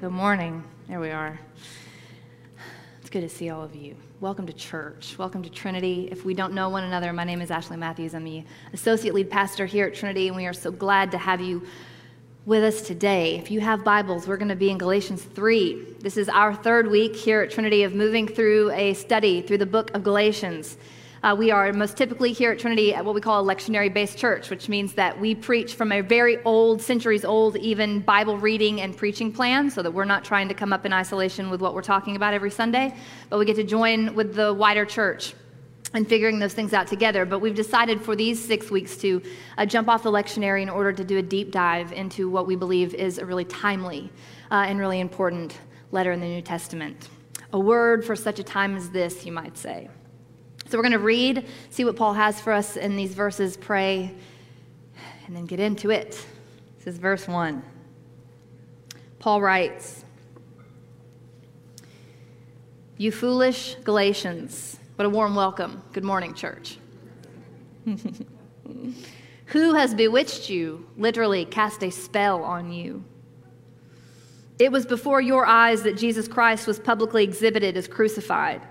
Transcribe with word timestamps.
Good 0.00 0.12
morning. 0.12 0.64
There 0.88 0.98
we 0.98 1.10
are. 1.10 1.38
It's 3.02 3.10
good 3.10 3.20
to 3.20 3.28
see 3.28 3.50
all 3.50 3.62
of 3.62 3.76
you. 3.76 3.96
Welcome 4.18 4.46
to 4.46 4.52
church. 4.54 5.18
Welcome 5.18 5.42
to 5.42 5.50
Trinity. 5.50 6.08
If 6.10 6.24
we 6.24 6.32
don't 6.32 6.54
know 6.54 6.70
one 6.70 6.84
another, 6.84 7.12
my 7.12 7.24
name 7.24 7.42
is 7.42 7.50
Ashley 7.50 7.76
Matthews. 7.76 8.14
I'm 8.14 8.24
the 8.24 8.42
associate 8.72 9.12
lead 9.12 9.28
pastor 9.28 9.66
here 9.66 9.88
at 9.88 9.94
Trinity, 9.94 10.28
and 10.28 10.36
we 10.38 10.46
are 10.46 10.54
so 10.54 10.70
glad 10.70 11.10
to 11.10 11.18
have 11.18 11.42
you 11.42 11.66
with 12.46 12.64
us 12.64 12.80
today. 12.80 13.36
If 13.36 13.50
you 13.50 13.60
have 13.60 13.84
Bibles, 13.84 14.26
we're 14.26 14.38
going 14.38 14.48
to 14.48 14.56
be 14.56 14.70
in 14.70 14.78
Galatians 14.78 15.22
3. 15.22 15.96
This 16.00 16.16
is 16.16 16.30
our 16.30 16.54
third 16.54 16.90
week 16.90 17.14
here 17.14 17.42
at 17.42 17.50
Trinity 17.50 17.82
of 17.82 17.94
moving 17.94 18.26
through 18.26 18.70
a 18.70 18.94
study 18.94 19.42
through 19.42 19.58
the 19.58 19.66
book 19.66 19.90
of 19.92 20.02
Galatians. 20.02 20.78
Uh, 21.22 21.36
we 21.38 21.50
are 21.50 21.70
most 21.74 21.98
typically 21.98 22.32
here 22.32 22.52
at 22.52 22.58
Trinity 22.58 22.94
at 22.94 23.04
what 23.04 23.14
we 23.14 23.20
call 23.20 23.46
a 23.46 23.54
lectionary 23.54 23.92
based 23.92 24.16
church, 24.16 24.48
which 24.48 24.70
means 24.70 24.94
that 24.94 25.20
we 25.20 25.34
preach 25.34 25.74
from 25.74 25.92
a 25.92 26.00
very 26.00 26.42
old, 26.44 26.80
centuries 26.80 27.26
old, 27.26 27.58
even 27.58 28.00
Bible 28.00 28.38
reading 28.38 28.80
and 28.80 28.96
preaching 28.96 29.30
plan, 29.30 29.70
so 29.70 29.82
that 29.82 29.90
we're 29.90 30.06
not 30.06 30.24
trying 30.24 30.48
to 30.48 30.54
come 30.54 30.72
up 30.72 30.86
in 30.86 30.94
isolation 30.94 31.50
with 31.50 31.60
what 31.60 31.74
we're 31.74 31.82
talking 31.82 32.16
about 32.16 32.32
every 32.32 32.50
Sunday, 32.50 32.94
but 33.28 33.38
we 33.38 33.44
get 33.44 33.56
to 33.56 33.64
join 33.64 34.14
with 34.14 34.34
the 34.34 34.54
wider 34.54 34.86
church 34.86 35.34
and 35.92 36.08
figuring 36.08 36.38
those 36.38 36.54
things 36.54 36.72
out 36.72 36.86
together. 36.86 37.26
But 37.26 37.40
we've 37.40 37.54
decided 37.54 38.00
for 38.00 38.16
these 38.16 38.42
six 38.42 38.70
weeks 38.70 38.96
to 38.98 39.20
uh, 39.58 39.66
jump 39.66 39.90
off 39.90 40.02
the 40.02 40.10
lectionary 40.10 40.62
in 40.62 40.70
order 40.70 40.90
to 40.90 41.04
do 41.04 41.18
a 41.18 41.22
deep 41.22 41.50
dive 41.50 41.92
into 41.92 42.30
what 42.30 42.46
we 42.46 42.56
believe 42.56 42.94
is 42.94 43.18
a 43.18 43.26
really 43.26 43.44
timely 43.44 44.10
uh, 44.50 44.64
and 44.66 44.78
really 44.78 45.00
important 45.00 45.58
letter 45.90 46.12
in 46.12 46.20
the 46.20 46.26
New 46.26 46.40
Testament. 46.40 47.10
A 47.52 47.60
word 47.60 48.06
for 48.06 48.16
such 48.16 48.38
a 48.38 48.44
time 48.44 48.74
as 48.74 48.88
this, 48.88 49.26
you 49.26 49.32
might 49.32 49.58
say. 49.58 49.90
So 50.70 50.78
we're 50.78 50.82
going 50.82 50.92
to 50.92 51.00
read, 51.00 51.46
see 51.70 51.84
what 51.84 51.96
Paul 51.96 52.12
has 52.12 52.40
for 52.40 52.52
us 52.52 52.76
in 52.76 52.94
these 52.94 53.12
verses, 53.12 53.56
pray, 53.56 54.14
and 55.26 55.34
then 55.34 55.44
get 55.44 55.58
into 55.58 55.90
it. 55.90 56.10
This 56.78 56.94
is 56.94 56.96
verse 56.96 57.26
1. 57.26 57.60
Paul 59.18 59.42
writes, 59.42 60.04
You 62.98 63.10
foolish 63.10 63.74
Galatians. 63.82 64.78
What 64.94 65.06
a 65.06 65.08
warm 65.10 65.34
welcome. 65.34 65.82
Good 65.92 66.04
morning, 66.04 66.34
church. 66.34 66.78
Who 69.46 69.74
has 69.74 69.92
bewitched 69.92 70.48
you, 70.48 70.86
literally 70.96 71.46
cast 71.46 71.82
a 71.82 71.90
spell 71.90 72.44
on 72.44 72.72
you? 72.72 73.02
It 74.60 74.70
was 74.70 74.86
before 74.86 75.20
your 75.20 75.46
eyes 75.46 75.82
that 75.82 75.96
Jesus 75.96 76.28
Christ 76.28 76.68
was 76.68 76.78
publicly 76.78 77.24
exhibited 77.24 77.76
as 77.76 77.88
crucified. 77.88 78.62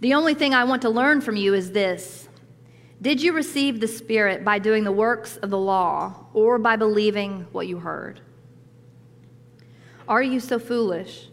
The 0.00 0.14
only 0.14 0.34
thing 0.34 0.54
I 0.54 0.64
want 0.64 0.82
to 0.82 0.90
learn 0.90 1.20
from 1.20 1.36
you 1.36 1.54
is 1.54 1.72
this 1.72 2.28
Did 3.00 3.22
you 3.22 3.32
receive 3.32 3.80
the 3.80 3.88
Spirit 3.88 4.44
by 4.44 4.58
doing 4.58 4.84
the 4.84 4.92
works 4.92 5.36
of 5.38 5.50
the 5.50 5.58
law 5.58 6.26
or 6.34 6.58
by 6.58 6.76
believing 6.76 7.46
what 7.52 7.66
you 7.66 7.78
heard? 7.78 8.20
Are 10.08 10.22
you 10.22 10.40
so 10.40 10.58
foolish? 10.58 11.28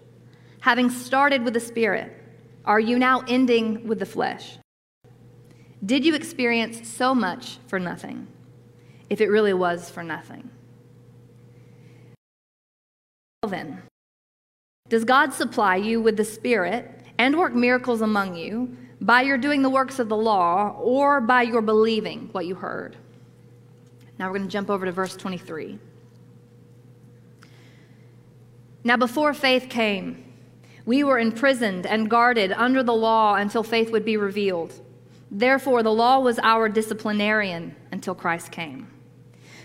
Having 0.61 0.91
started 0.91 1.43
with 1.43 1.53
the 1.53 1.59
Spirit, 1.59 2.17
are 2.65 2.79
you 2.79 2.97
now 2.97 3.21
ending 3.27 3.85
with 3.87 3.99
the 3.99 4.05
flesh? 4.05 4.57
Did 5.85 6.05
you 6.05 6.15
experience 6.15 6.87
so 6.87 7.13
much 7.13 7.57
for 7.67 7.77
nothing, 7.77 8.27
if 9.09 9.19
it 9.19 9.27
really 9.27 9.53
was 9.53 9.89
for 9.89 10.01
nothing? 10.01 10.49
Then, 13.45 13.81
does 14.87 15.03
God 15.03 15.33
supply 15.33 15.75
you 15.75 16.01
with 16.01 16.15
the 16.15 16.23
Spirit 16.23 17.02
and 17.17 17.37
work 17.37 17.53
miracles 17.53 18.01
among 18.01 18.35
you 18.35 18.75
by 19.01 19.21
your 19.21 19.37
doing 19.37 19.61
the 19.61 19.69
works 19.69 19.99
of 19.99 20.09
the 20.09 20.17
law 20.17 20.75
or 20.79 21.19
by 21.21 21.41
your 21.41 21.61
believing 21.61 22.29
what 22.31 22.45
you 22.45 22.55
heard. 22.55 22.95
Now 24.17 24.27
we're 24.27 24.37
going 24.37 24.47
to 24.47 24.51
jump 24.51 24.69
over 24.69 24.85
to 24.85 24.91
verse 24.91 25.15
23. 25.15 25.79
Now, 28.85 28.97
before 28.97 29.33
faith 29.33 29.69
came, 29.69 30.23
we 30.85 31.03
were 31.03 31.17
imprisoned 31.17 31.85
and 31.85 32.09
guarded 32.09 32.51
under 32.51 32.83
the 32.83 32.93
law 32.93 33.35
until 33.35 33.63
faith 33.63 33.91
would 33.91 34.03
be 34.03 34.17
revealed. 34.17 34.73
Therefore, 35.31 35.83
the 35.83 35.93
law 35.93 36.19
was 36.19 36.37
our 36.39 36.67
disciplinarian 36.67 37.75
until 37.91 38.13
Christ 38.13 38.51
came, 38.51 38.87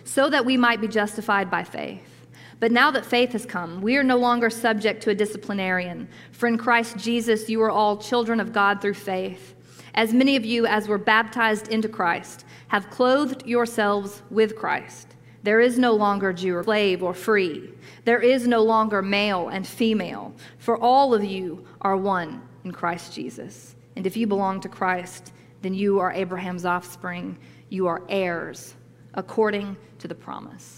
so 0.05 0.31
that 0.31 0.45
we 0.45 0.57
might 0.57 0.81
be 0.81 0.89
justified 0.89 1.51
by 1.51 1.65
faith. 1.65 2.18
But 2.61 2.73
now 2.73 2.91
that 2.91 3.07
faith 3.07 3.33
has 3.33 3.47
come, 3.47 3.81
we 3.81 3.97
are 3.97 4.03
no 4.03 4.17
longer 4.17 4.51
subject 4.51 5.03
to 5.05 5.11
a 5.11 5.15
disciplinarian. 5.15 6.09
For 6.33 6.49
in 6.49 6.59
Christ 6.59 6.97
Jesus, 6.97 7.49
you 7.49 7.63
are 7.63 7.71
all 7.71 7.97
children 7.97 8.41
of 8.41 8.53
God 8.53 8.81
through 8.81 8.95
faith. 8.95 9.55
As 9.95 10.13
many 10.13 10.37
of 10.37 10.45
you 10.45 10.67
as 10.67 10.89
were 10.89 10.99
baptized 10.99 11.69
into 11.69 11.89
Christ 11.89 12.45
have 12.69 12.91
clothed 12.91 13.47
yourselves 13.47 14.23
with 14.31 14.57
Christ. 14.57 15.15
There 15.43 15.61
is 15.61 15.79
no 15.79 15.93
longer 15.93 16.33
Jew 16.33 16.57
or 16.57 16.65
slave 16.65 17.03
or 17.03 17.15
free. 17.15 17.73
There 18.05 18.21
is 18.21 18.47
no 18.47 18.63
longer 18.63 19.03
male 19.03 19.49
and 19.49 19.67
female, 19.67 20.35
for 20.59 20.77
all 20.77 21.15
of 21.15 21.25
you 21.25 21.65
are 21.81 21.97
one 21.97 22.43
in 22.65 22.73
Christ 22.73 23.15
Jesus. 23.15 23.77
And 23.97 24.07
if 24.07 24.17
you 24.17 24.27
belong 24.27 24.61
to 24.61 24.69
Christ, 24.69 25.33
then 25.63 25.75
you 25.75 25.99
are 25.99 26.13
Abraham's 26.13 26.65
offspring. 26.65 27.39
You 27.69 27.87
are 27.87 28.03
heirs 28.09 28.75
according 29.15 29.77
to 29.99 30.09
the 30.09 30.15
promise. 30.15 30.78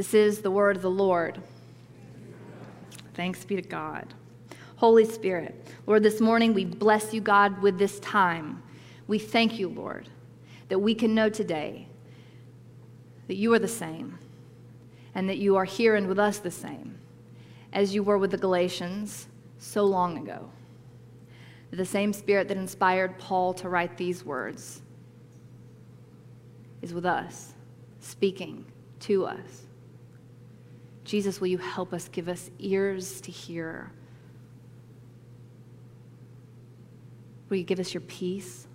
This 0.00 0.14
is 0.14 0.40
the 0.40 0.50
word 0.50 0.76
of 0.76 0.82
the 0.82 0.90
Lord. 0.90 1.42
Thanks 3.12 3.44
be 3.44 3.56
to 3.56 3.60
God. 3.60 4.14
Holy 4.76 5.04
Spirit, 5.04 5.62
Lord, 5.86 6.02
this 6.02 6.22
morning 6.22 6.54
we 6.54 6.64
bless 6.64 7.12
you, 7.12 7.20
God, 7.20 7.60
with 7.60 7.78
this 7.78 8.00
time. 8.00 8.62
We 9.08 9.18
thank 9.18 9.58
you, 9.58 9.68
Lord, 9.68 10.08
that 10.70 10.78
we 10.78 10.94
can 10.94 11.14
know 11.14 11.28
today 11.28 11.86
that 13.28 13.34
you 13.34 13.52
are 13.52 13.58
the 13.58 13.68
same 13.68 14.18
and 15.14 15.28
that 15.28 15.36
you 15.36 15.56
are 15.56 15.66
here 15.66 15.96
and 15.96 16.06
with 16.06 16.18
us 16.18 16.38
the 16.38 16.50
same 16.50 16.98
as 17.74 17.94
you 17.94 18.02
were 18.02 18.16
with 18.16 18.30
the 18.30 18.38
Galatians 18.38 19.26
so 19.58 19.84
long 19.84 20.16
ago. 20.16 20.48
The 21.72 21.84
same 21.84 22.14
Spirit 22.14 22.48
that 22.48 22.56
inspired 22.56 23.18
Paul 23.18 23.52
to 23.52 23.68
write 23.68 23.98
these 23.98 24.24
words 24.24 24.80
is 26.80 26.94
with 26.94 27.04
us, 27.04 27.52
speaking 28.00 28.64
to 29.00 29.26
us. 29.26 29.66
Jesus, 31.10 31.40
will 31.40 31.48
you 31.48 31.58
help 31.58 31.92
us, 31.92 32.06
give 32.06 32.28
us 32.28 32.52
ears 32.60 33.20
to 33.22 33.32
hear? 33.32 33.90
Will 37.48 37.56
you 37.56 37.64
give 37.64 37.80
us 37.80 37.92
your 37.92 38.02
peace? 38.02 38.68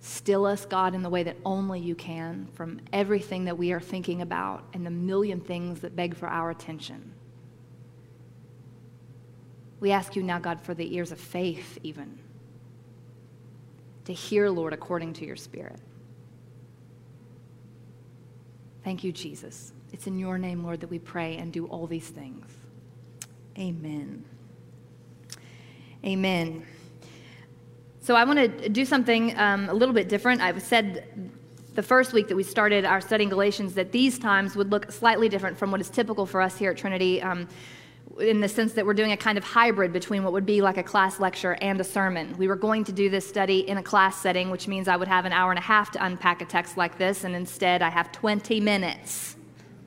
Still 0.00 0.46
us, 0.46 0.64
God, 0.64 0.94
in 0.94 1.02
the 1.02 1.10
way 1.10 1.24
that 1.24 1.36
only 1.44 1.78
you 1.78 1.94
can 1.94 2.48
from 2.54 2.80
everything 2.90 3.44
that 3.44 3.58
we 3.58 3.72
are 3.72 3.80
thinking 3.80 4.22
about 4.22 4.64
and 4.72 4.86
the 4.86 4.90
million 4.90 5.40
things 5.40 5.80
that 5.80 5.94
beg 5.94 6.16
for 6.16 6.26
our 6.26 6.48
attention. 6.48 7.12
We 9.78 9.90
ask 9.92 10.16
you 10.16 10.22
now, 10.22 10.38
God, 10.38 10.62
for 10.62 10.72
the 10.72 10.96
ears 10.96 11.12
of 11.12 11.20
faith, 11.20 11.78
even, 11.82 12.18
to 14.06 14.14
hear, 14.14 14.48
Lord, 14.48 14.72
according 14.72 15.12
to 15.14 15.26
your 15.26 15.36
Spirit. 15.36 15.80
Thank 18.82 19.04
you, 19.04 19.12
Jesus. 19.12 19.74
It's 19.92 20.06
in 20.06 20.18
your 20.18 20.38
name, 20.38 20.64
Lord, 20.64 20.80
that 20.80 20.90
we 20.90 20.98
pray 20.98 21.36
and 21.36 21.52
do 21.52 21.66
all 21.66 21.86
these 21.86 22.08
things. 22.08 22.46
Amen. 23.58 24.24
Amen. 26.04 26.66
So 28.00 28.14
I 28.14 28.24
want 28.24 28.38
to 28.38 28.68
do 28.68 28.84
something 28.84 29.36
um, 29.38 29.68
a 29.68 29.74
little 29.74 29.94
bit 29.94 30.08
different. 30.08 30.40
I've 30.40 30.62
said 30.62 31.30
the 31.74 31.82
first 31.82 32.12
week 32.12 32.28
that 32.28 32.36
we 32.36 32.42
started 32.42 32.84
our 32.84 33.00
studying 33.00 33.28
Galatians 33.28 33.74
that 33.74 33.92
these 33.92 34.18
times 34.18 34.56
would 34.56 34.70
look 34.70 34.92
slightly 34.92 35.28
different 35.28 35.58
from 35.58 35.70
what 35.70 35.80
is 35.80 35.90
typical 35.90 36.26
for 36.26 36.40
us 36.40 36.56
here 36.56 36.70
at 36.70 36.76
Trinity. 36.76 37.22
Um, 37.22 37.48
in 38.20 38.40
the 38.40 38.48
sense 38.48 38.72
that 38.74 38.86
we're 38.86 38.94
doing 38.94 39.12
a 39.12 39.16
kind 39.16 39.36
of 39.36 39.44
hybrid 39.44 39.92
between 39.92 40.22
what 40.24 40.32
would 40.32 40.46
be 40.46 40.62
like 40.62 40.78
a 40.78 40.82
class 40.82 41.20
lecture 41.20 41.58
and 41.60 41.80
a 41.80 41.84
sermon. 41.84 42.34
We 42.38 42.48
were 42.48 42.56
going 42.56 42.84
to 42.84 42.92
do 42.92 43.10
this 43.10 43.28
study 43.28 43.68
in 43.68 43.76
a 43.76 43.82
class 43.82 44.20
setting, 44.20 44.50
which 44.50 44.68
means 44.68 44.88
I 44.88 44.96
would 44.96 45.08
have 45.08 45.24
an 45.24 45.32
hour 45.32 45.50
and 45.50 45.58
a 45.58 45.62
half 45.62 45.90
to 45.92 46.04
unpack 46.04 46.40
a 46.40 46.46
text 46.46 46.76
like 46.76 46.96
this, 46.98 47.24
and 47.24 47.34
instead 47.34 47.82
I 47.82 47.90
have 47.90 48.12
20 48.12 48.60
minutes. 48.60 49.36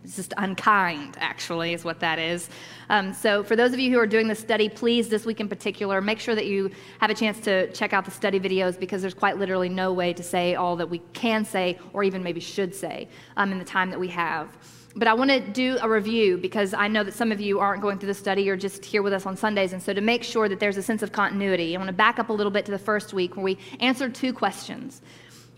It's 0.03 0.15
just 0.15 0.33
unkind, 0.37 1.17
actually, 1.19 1.73
is 1.73 1.83
what 1.83 1.99
that 1.99 2.19
is. 2.19 2.49
Um, 2.89 3.13
so, 3.13 3.43
for 3.43 3.55
those 3.55 3.73
of 3.73 3.79
you 3.79 3.91
who 3.91 3.99
are 3.99 4.07
doing 4.07 4.27
the 4.27 4.35
study, 4.35 4.69
please, 4.69 5.09
this 5.09 5.25
week 5.25 5.39
in 5.41 5.49
particular, 5.49 5.99
make 5.99 6.19
sure 6.19 6.35
that 6.35 6.45
you 6.45 6.71
have 7.01 7.09
a 7.09 7.13
chance 7.13 7.39
to 7.41 7.71
check 7.73 7.91
out 7.91 8.05
the 8.05 8.11
study 8.11 8.39
videos 8.39 8.79
because 8.79 9.01
there's 9.01 9.13
quite 9.13 9.37
literally 9.37 9.69
no 9.69 9.91
way 9.91 10.13
to 10.13 10.23
say 10.23 10.55
all 10.55 10.77
that 10.77 10.89
we 10.89 10.99
can 11.13 11.43
say 11.43 11.77
or 11.91 12.03
even 12.03 12.23
maybe 12.23 12.39
should 12.39 12.73
say 12.73 13.09
um, 13.35 13.51
in 13.51 13.59
the 13.59 13.65
time 13.65 13.89
that 13.89 13.99
we 13.99 14.07
have. 14.07 14.57
But 14.95 15.07
I 15.07 15.13
want 15.13 15.29
to 15.29 15.39
do 15.39 15.77
a 15.81 15.89
review 15.89 16.37
because 16.37 16.73
I 16.73 16.87
know 16.87 17.03
that 17.03 17.13
some 17.13 17.31
of 17.31 17.39
you 17.39 17.59
aren't 17.59 17.81
going 17.81 17.99
through 17.99 18.07
the 18.07 18.13
study 18.13 18.49
or 18.49 18.57
just 18.57 18.83
here 18.83 19.03
with 19.03 19.13
us 19.13 19.25
on 19.25 19.37
Sundays. 19.37 19.73
And 19.73 19.83
so, 19.83 19.93
to 19.93 20.01
make 20.01 20.23
sure 20.23 20.47
that 20.47 20.59
there's 20.59 20.77
a 20.77 20.83
sense 20.83 21.03
of 21.03 21.11
continuity, 21.11 21.75
I 21.75 21.77
want 21.77 21.89
to 21.89 21.93
back 21.93 22.19
up 22.19 22.29
a 22.29 22.33
little 22.33 22.51
bit 22.51 22.65
to 22.65 22.71
the 22.71 22.79
first 22.79 23.13
week 23.13 23.35
where 23.35 23.43
we 23.43 23.57
answered 23.81 24.15
two 24.15 24.33
questions 24.33 25.01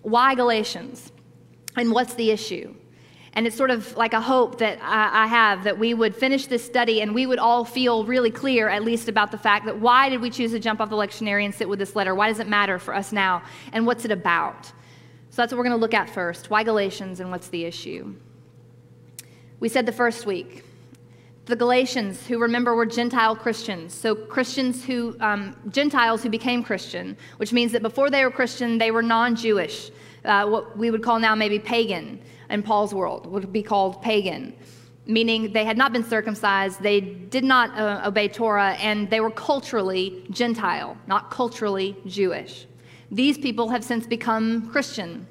Why 0.01 0.33
Galatians? 0.33 1.12
And 1.77 1.92
what's 1.94 2.16
the 2.16 2.31
issue? 2.31 2.75
And 3.33 3.48
it's 3.48 3.56
sort 3.56 3.72
of 3.72 3.95
like 3.95 4.13
a 4.13 4.19
hope 4.19 4.57
that 4.57 4.80
I, 4.81 5.24
I, 5.24 5.28
have 5.28 5.63
that 5.63 5.80
we 5.80 5.94
would 5.94 6.13
finish 6.13 6.48
this 6.48 6.66
study 6.66 7.01
and 7.01 7.16
we 7.16 7.25
would 7.25 7.39
all 7.39 7.63
feel 7.63 8.04
really 8.04 8.30
clear, 8.30 8.68
at 8.68 8.83
least, 8.83 9.07
about 9.07 9.31
the 9.31 9.38
fact 9.38 9.66
that 9.68 9.80
why 9.80 10.10
did 10.10 10.19
we 10.19 10.30
choose 10.30 10.51
to 10.51 10.60
jump 10.60 10.81
off 10.81 10.89
the 10.89 10.98
lectionary 10.98 11.45
and 11.45 11.56
sit 11.56 11.69
with 11.69 11.80
this 11.80 11.95
letter? 11.95 12.13
Why 12.13 12.28
does 12.28 12.39
it 12.39 12.50
matter 12.50 12.78
for 12.78 12.94
us 12.94 13.13
now? 13.13 13.42
And 13.72 13.86
what's 13.86 14.04
it 14.04 14.12
about? 14.12 14.66
So 14.66 15.38
that's 15.38 15.54
what 15.54 15.60
we're 15.60 15.63
going 15.63 15.78
to 15.78 15.81
look 15.81 15.94
at 15.94 16.10
first. 16.10 16.50
Why 16.50 16.63
Galatians 16.63 17.22
and 17.22 17.31
what's 17.31 17.48
the 17.48 17.63
issue? 17.63 18.16
We 19.62 19.69
said 19.69 19.86
the 19.86 19.94
first 19.94 20.25
week 20.25 20.66
the 21.45 21.56
Galatians, 21.56 22.25
who 22.28 22.39
remember 22.39 22.75
were 22.75 22.86
Gentile 22.86 23.36
Christians. 23.36 23.94
So, 23.94 24.16
Christians 24.16 24.86
who, 24.86 25.18
um, 25.19 25.56
Gentiles 25.69 26.24
who 26.24 26.30
became 26.30 26.63
Christian, 26.63 27.18
which 27.38 27.51
means 27.51 27.72
that 27.72 27.81
before 27.81 28.10
they 28.10 28.24
were 28.24 28.31
Christian, 28.31 28.78
they 28.78 28.92
were 28.92 29.01
non 29.01 29.36
Jewish, 29.36 29.92
uh, 30.24 30.45
what 30.48 30.78
we 30.78 30.92
would 30.92 31.04
call 31.04 31.19
now 31.19 31.36
maybe 31.36 31.60
pagan 31.60 32.22
in 32.51 32.63
Paul's 32.63 32.94
world, 32.94 33.25
would 33.27 33.51
be 33.51 33.63
called 33.63 34.01
pagan, 34.01 34.53
meaning 35.06 35.51
they 35.53 35.65
had 35.65 35.77
not 35.77 35.94
been 35.94 36.03
circumcised, 36.03 36.81
they 36.81 37.01
did 37.01 37.44
not 37.44 37.77
uh, 37.77 38.01
obey 38.06 38.27
Torah, 38.27 38.74
and 38.80 39.09
they 39.09 39.19
were 39.19 39.31
culturally 39.31 40.25
Gentile, 40.30 40.98
not 41.07 41.31
culturally 41.31 41.95
Jewish. 42.06 42.68
These 43.09 43.38
people 43.38 43.69
have 43.69 43.83
since 43.83 44.07
become 44.07 44.69
Christian. 44.71 45.27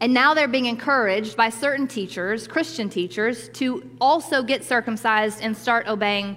And 0.00 0.12
now 0.12 0.34
they're 0.34 0.48
being 0.48 0.66
encouraged 0.66 1.36
by 1.36 1.50
certain 1.50 1.86
teachers, 1.86 2.46
Christian 2.46 2.88
teachers, 2.88 3.48
to 3.54 3.88
also 4.00 4.42
get 4.42 4.64
circumcised 4.64 5.40
and 5.42 5.56
start 5.56 5.88
obeying 5.88 6.36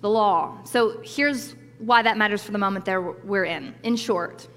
the 0.00 0.10
law. 0.10 0.58
So 0.64 1.00
here's 1.04 1.54
why 1.78 2.02
that 2.02 2.18
matters 2.18 2.42
for 2.42 2.52
the 2.52 2.58
moment 2.58 2.84
that 2.84 3.24
we're 3.24 3.44
in. 3.44 3.74
In 3.82 3.96
short, 3.96 4.48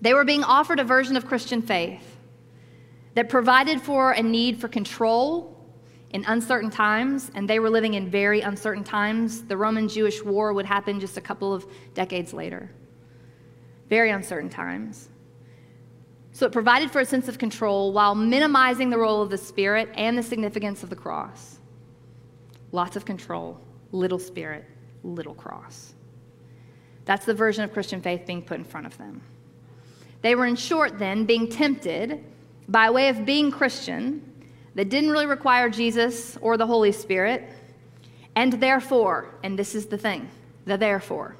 they 0.00 0.14
were 0.14 0.24
being 0.24 0.44
offered 0.44 0.78
a 0.80 0.84
version 0.84 1.16
of 1.16 1.26
Christian 1.26 1.62
faith 1.62 2.11
that 3.14 3.28
provided 3.28 3.80
for 3.80 4.12
a 4.12 4.22
need 4.22 4.60
for 4.60 4.68
control 4.68 5.52
in 6.10 6.24
uncertain 6.26 6.70
times, 6.70 7.30
and 7.34 7.48
they 7.48 7.58
were 7.58 7.70
living 7.70 7.94
in 7.94 8.10
very 8.10 8.42
uncertain 8.42 8.84
times. 8.84 9.44
The 9.44 9.56
Roman 9.56 9.88
Jewish 9.88 10.22
war 10.22 10.52
would 10.52 10.66
happen 10.66 11.00
just 11.00 11.16
a 11.16 11.20
couple 11.20 11.54
of 11.54 11.66
decades 11.94 12.32
later. 12.32 12.70
Very 13.88 14.10
uncertain 14.10 14.50
times. 14.50 15.08
So 16.32 16.46
it 16.46 16.52
provided 16.52 16.90
for 16.90 17.00
a 17.00 17.04
sense 17.04 17.28
of 17.28 17.38
control 17.38 17.92
while 17.92 18.14
minimizing 18.14 18.88
the 18.90 18.98
role 18.98 19.22
of 19.22 19.30
the 19.30 19.38
Spirit 19.38 19.90
and 19.94 20.16
the 20.16 20.22
significance 20.22 20.82
of 20.82 20.90
the 20.90 20.96
cross. 20.96 21.58
Lots 22.72 22.96
of 22.96 23.04
control, 23.04 23.60
little 23.90 24.18
Spirit, 24.18 24.64
little 25.02 25.34
cross. 25.34 25.94
That's 27.04 27.26
the 27.26 27.34
version 27.34 27.64
of 27.64 27.72
Christian 27.72 28.00
faith 28.00 28.24
being 28.26 28.42
put 28.42 28.58
in 28.58 28.64
front 28.64 28.86
of 28.86 28.96
them. 28.96 29.22
They 30.22 30.34
were, 30.34 30.46
in 30.46 30.56
short, 30.56 30.98
then, 30.98 31.26
being 31.26 31.48
tempted 31.48 32.24
by 32.68 32.90
way 32.90 33.08
of 33.08 33.24
being 33.24 33.50
Christian 33.50 34.22
that 34.74 34.88
didn't 34.88 35.10
really 35.10 35.26
require 35.26 35.68
Jesus 35.68 36.36
or 36.40 36.56
the 36.56 36.66
Holy 36.66 36.92
Spirit, 36.92 37.48
and 38.34 38.54
therefore, 38.54 39.34
and 39.42 39.58
this 39.58 39.74
is 39.74 39.86
the 39.86 39.98
thing, 39.98 40.28
the 40.64 40.76
therefore. 40.76 41.36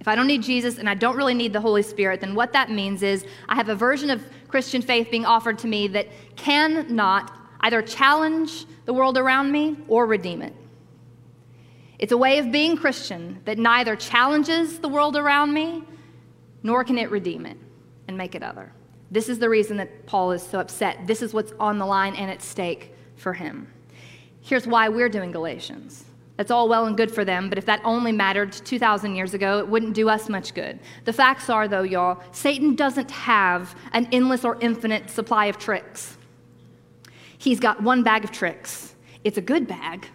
If 0.00 0.06
I 0.06 0.14
don't 0.14 0.28
need 0.28 0.42
Jesus 0.42 0.78
and 0.78 0.88
I 0.88 0.94
don't 0.94 1.16
really 1.16 1.34
need 1.34 1.52
the 1.52 1.60
Holy 1.60 1.82
Spirit, 1.82 2.20
then 2.20 2.34
what 2.34 2.52
that 2.52 2.70
means 2.70 3.02
is 3.02 3.26
I 3.48 3.56
have 3.56 3.68
a 3.68 3.74
version 3.74 4.10
of 4.10 4.24
Christian 4.46 4.80
faith 4.80 5.10
being 5.10 5.26
offered 5.26 5.58
to 5.60 5.66
me 5.66 5.88
that 5.88 6.08
cannot 6.36 7.36
either 7.60 7.82
challenge 7.82 8.66
the 8.84 8.92
world 8.92 9.18
around 9.18 9.50
me 9.50 9.76
or 9.88 10.06
redeem 10.06 10.42
it. 10.42 10.54
It's 11.98 12.12
a 12.12 12.16
way 12.16 12.38
of 12.38 12.52
being 12.52 12.76
Christian 12.76 13.40
that 13.44 13.58
neither 13.58 13.96
challenges 13.96 14.78
the 14.78 14.88
world 14.88 15.16
around 15.16 15.52
me 15.52 15.82
nor 16.62 16.84
can 16.84 16.96
it 16.96 17.10
redeem 17.10 17.44
it 17.44 17.56
and 18.06 18.16
make 18.16 18.36
it 18.36 18.42
other. 18.42 18.72
This 19.10 19.28
is 19.28 19.38
the 19.38 19.48
reason 19.48 19.76
that 19.78 20.06
Paul 20.06 20.32
is 20.32 20.42
so 20.42 20.60
upset. 20.60 21.06
This 21.06 21.22
is 21.22 21.32
what's 21.32 21.52
on 21.58 21.78
the 21.78 21.86
line 21.86 22.14
and 22.14 22.30
at 22.30 22.42
stake 22.42 22.94
for 23.16 23.32
him. 23.32 23.72
Here's 24.42 24.66
why 24.66 24.88
we're 24.88 25.08
doing 25.08 25.32
Galatians. 25.32 26.04
That's 26.36 26.52
all 26.52 26.68
well 26.68 26.86
and 26.86 26.96
good 26.96 27.10
for 27.10 27.24
them, 27.24 27.48
but 27.48 27.58
if 27.58 27.66
that 27.66 27.80
only 27.84 28.12
mattered 28.12 28.52
2,000 28.52 29.16
years 29.16 29.34
ago, 29.34 29.58
it 29.58 29.66
wouldn't 29.66 29.94
do 29.94 30.08
us 30.08 30.28
much 30.28 30.54
good. 30.54 30.78
The 31.04 31.12
facts 31.12 31.50
are, 31.50 31.66
though, 31.66 31.82
y'all, 31.82 32.22
Satan 32.30 32.76
doesn't 32.76 33.10
have 33.10 33.74
an 33.92 34.08
endless 34.12 34.44
or 34.44 34.56
infinite 34.60 35.10
supply 35.10 35.46
of 35.46 35.58
tricks. 35.58 36.16
He's 37.38 37.58
got 37.58 37.82
one 37.82 38.04
bag 38.04 38.22
of 38.22 38.30
tricks. 38.30 38.94
It's 39.24 39.36
a 39.36 39.40
good 39.40 39.66
bag 39.66 40.06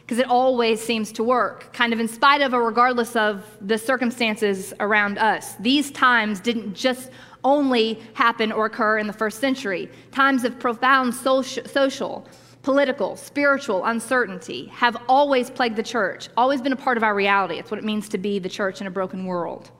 because 0.00 0.18
it 0.18 0.28
always 0.28 0.80
seems 0.80 1.12
to 1.12 1.22
work, 1.22 1.72
kind 1.72 1.92
of 1.92 2.00
in 2.00 2.08
spite 2.08 2.42
of 2.42 2.52
or 2.52 2.64
regardless 2.64 3.14
of 3.14 3.46
the 3.60 3.78
circumstances 3.78 4.74
around 4.80 5.18
us. 5.18 5.54
These 5.60 5.92
times 5.92 6.40
didn't 6.40 6.74
just 6.74 7.10
only 7.44 8.00
happen 8.14 8.52
or 8.52 8.66
occur 8.66 8.98
in 8.98 9.06
the 9.06 9.12
first 9.12 9.40
century, 9.40 9.90
times 10.10 10.44
of 10.44 10.58
profound 10.58 11.14
social 11.14 12.26
political, 12.62 13.16
spiritual 13.16 13.84
uncertainty 13.84 14.66
have 14.66 14.96
always 15.08 15.50
plagued 15.50 15.76
the 15.76 15.82
church, 15.82 16.28
always 16.36 16.62
been 16.62 16.72
a 16.72 16.76
part 16.76 16.96
of 16.96 17.02
our 17.02 17.14
reality. 17.14 17.58
It's 17.58 17.70
what 17.70 17.78
it 17.78 17.84
means 17.84 18.08
to 18.10 18.18
be 18.18 18.38
the 18.38 18.48
church 18.48 18.80
in 18.80 18.86
a 18.86 18.90
broken 18.90 19.26
world. 19.26 19.70